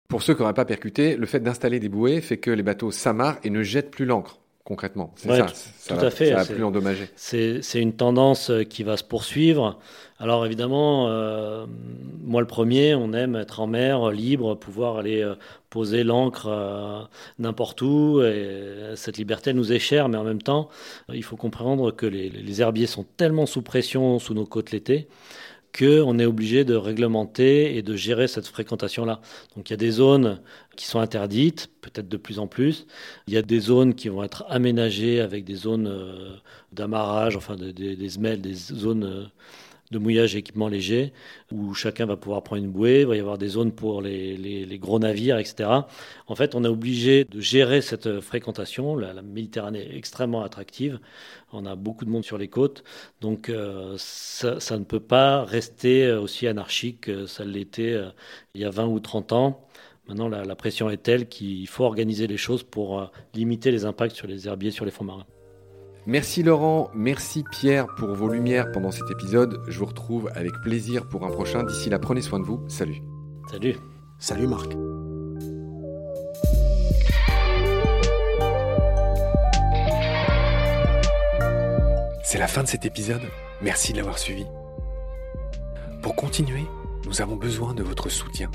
Pour 0.09 0.22
ceux 0.22 0.35
qui 0.35 0.42
n'auraient 0.42 0.55
pas 0.55 0.64
percuté, 0.64 1.16
le 1.16 1.26
fait 1.26 1.40
d'installer 1.40 1.81
des 1.81 1.88
bouées 1.88 2.20
fait 2.20 2.37
que 2.37 2.50
les 2.50 2.62
bateaux 2.62 2.90
s'amarrent 2.90 3.38
et 3.44 3.50
ne 3.50 3.62
jettent 3.62 3.90
plus 3.90 4.05
l'encre 4.05 4.41
concrètement. 4.64 5.12
C'est 5.16 5.29
ça, 5.29 5.46
tout, 5.96 6.05
à 6.05 6.11
fait. 6.11 6.31
Ça 6.31 6.37
va 6.37 6.44
plus 6.44 6.64
endommager. 6.64 7.09
C'est 7.16 7.61
une 7.75 7.94
tendance 7.94 8.51
euh, 8.51 8.62
qui 8.62 8.83
va 8.83 8.96
se 8.96 9.05
poursuivre. 9.05 9.79
Alors 10.18 10.46
évidemment, 10.46 11.09
euh, 11.09 11.66
moi 12.22 12.40
le 12.40 12.46
premier, 12.46 12.94
on 12.94 13.12
aime 13.12 13.35
être 13.35 13.59
en 13.59 13.66
mer, 13.66 14.11
libre, 14.11 14.55
pouvoir 14.55 14.98
aller 14.98 15.20
euh, 15.20 15.35
poser 15.68 16.05
l'encre 16.05 17.09
n'importe 17.38 17.83
où. 17.83 18.22
Et 18.22 18.92
cette 18.94 19.16
liberté 19.16 19.53
nous 19.53 19.72
est 19.72 19.81
chère, 19.81 20.09
mais 20.09 20.18
en 20.18 20.25
même 20.25 20.42
temps, 20.42 20.68
il 21.12 21.25
faut 21.25 21.37
comprendre 21.37 21.90
que 21.90 22.07
les, 22.07 22.29
les 22.29 22.61
herbiers 22.61 22.87
sont 22.87 23.05
tellement 23.16 23.46
sous 23.46 23.62
pression 23.62 24.18
sous 24.20 24.35
nos 24.35 24.46
côtes 24.46 24.70
l'été 24.70 25.09
qu'on 25.77 26.19
est 26.19 26.27
obligé 26.27 26.65
de 26.65 26.75
réglementer 26.75 27.77
et 27.77 27.83
de 27.83 27.97
gérer 27.97 28.29
cette 28.29 28.47
fréquentation-là. 28.47 29.21
Donc 29.57 29.71
il 29.71 29.73
y 29.73 29.75
a 29.75 29.79
des 29.79 29.91
zones 29.91 30.41
qui 30.77 30.87
sont 30.87 31.01
interdites, 31.01 31.71
peut-être 31.81 32.09
de 32.09 32.17
plus 32.17 32.39
en 32.39 32.47
plus. 32.47 32.87
Il 33.27 33.35
y 33.35 33.37
a 33.37 33.43
des 33.43 33.61
zones 33.61 33.95
qui 33.95 34.09
vont 34.09 34.23
être 34.23 34.45
aménagées 34.49 35.21
avec 35.21 35.45
des 35.45 35.55
zones 35.55 35.87
euh, 35.87 36.37
d'amarrage, 36.73 37.37
enfin 37.37 37.57
des, 37.57 37.73
des, 37.73 37.97
des 37.97 38.55
zones 38.55 39.05
euh, 39.05 39.25
de 39.92 39.98
mouillage 39.98 40.35
et 40.35 40.38
équipement 40.38 40.68
léger, 40.68 41.12
où 41.52 41.74
chacun 41.74 42.07
va 42.07 42.16
pouvoir 42.16 42.42
prendre 42.42 42.62
une 42.64 42.70
bouée, 42.70 43.00
il 43.02 43.07
va 43.07 43.16
y 43.16 43.20
avoir 43.20 43.38
des 43.38 43.48
zones 43.48 43.72
pour 43.72 44.02
les, 44.02 44.78
gros 44.81 44.98
navires, 44.98 45.38
etc. 45.38 45.68
En 46.26 46.35
fait, 46.35 46.55
on 46.55 46.64
est 46.64 46.68
obligé 46.68 47.24
de 47.24 47.40
gérer 47.40 47.81
cette 47.81 48.20
fréquentation. 48.20 48.96
La, 48.96 49.22
Méditerranée 49.22 49.81
est 49.81 49.96
extrêmement 49.96 50.42
attractive, 50.42 50.98
on 51.52 51.64
a 51.66 51.76
beaucoup 51.76 52.05
de 52.05 52.11
monde 52.11 52.24
sur 52.24 52.38
les 52.38 52.48
côtes, 52.48 52.83
donc 53.20 53.48
euh, 53.48 53.94
ça, 53.98 54.78
ne 54.78 54.85
peut 54.85 55.00
pas 55.00 55.44
rester 55.44 56.11
aussi 56.12 56.46
anarchique 56.46 57.02
que 57.02 57.26
ça 57.26 57.44
l'était 57.44 57.92
euh, 57.92 58.09
il 58.55 58.61
y 58.61 58.64
a 58.64 58.70
20 58.70 58.87
ou 58.87 59.00
30 59.00 59.33
ans. 59.33 59.68
Maintenant, 60.09 60.28
la, 60.28 60.57
pression 60.57 60.90
est 60.90 61.02
telle 61.02 61.28
qu'il 61.28 61.66
faut 61.68 61.85
organiser 61.85 62.26
les 62.26 62.37
choses 62.37 62.62
pour 62.64 63.00
euh, 63.00 63.07
limiter 63.35 63.70
les 63.70 63.85
impacts 63.85 64.16
sur 64.16 64.26
les 64.26 64.48
herbiers, 64.48 64.70
sur 64.70 64.85
les 64.85 64.90
fonds 64.90 65.05
marins. 65.05 65.26
Merci 66.07 66.43
Laurent, 66.43 66.91
merci 66.95 67.45
Pierre 67.49 67.87
pour 67.95 68.12
vos 68.17 68.29
lumières 68.29 68.73
pendant 68.73 68.91
cet 68.91 69.09
épisode. 69.09 69.62
Je 69.69 69.79
vous 69.79 69.87
retrouve 69.87 70.31
avec 70.35 70.51
plaisir 70.65 71.09
pour 71.09 71.25
un 71.25 71.31
prochain. 71.31 71.62
D'ici 71.62 71.91
là, 71.91 72.01
prenez 72.01 72.23
soin 72.23 72.41
de 72.41 72.45
vous. 72.45 72.61
Salut. 72.69 73.01
Salut. 73.49 73.77
Salut 74.19 74.49
Marc. 74.49 74.73
C'est 82.25 82.38
la 82.38 82.49
fin 82.49 82.65
de 82.65 82.69
cet 82.69 82.85
épisode. 82.85 83.23
Merci 83.61 83.93
de 83.93 83.99
l'avoir 83.99 84.19
suivi. 84.19 84.45
Pour 86.03 86.17
continuer, 86.17 86.67
nous 87.05 87.23
avons 87.23 87.37
besoin 87.37 87.75
de 87.75 87.85
votre 87.85 88.09
soutien. 88.09 88.51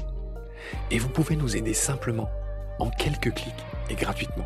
Et 0.92 1.00
vous 1.00 1.08
pouvez 1.08 1.38
nous 1.38 1.56
aider 1.56 1.74
simplement, 1.74 2.30
en 2.80 2.90
quelques 2.90 3.34
clics 3.34 3.66
et 3.90 3.96
gratuitement. 3.96 4.46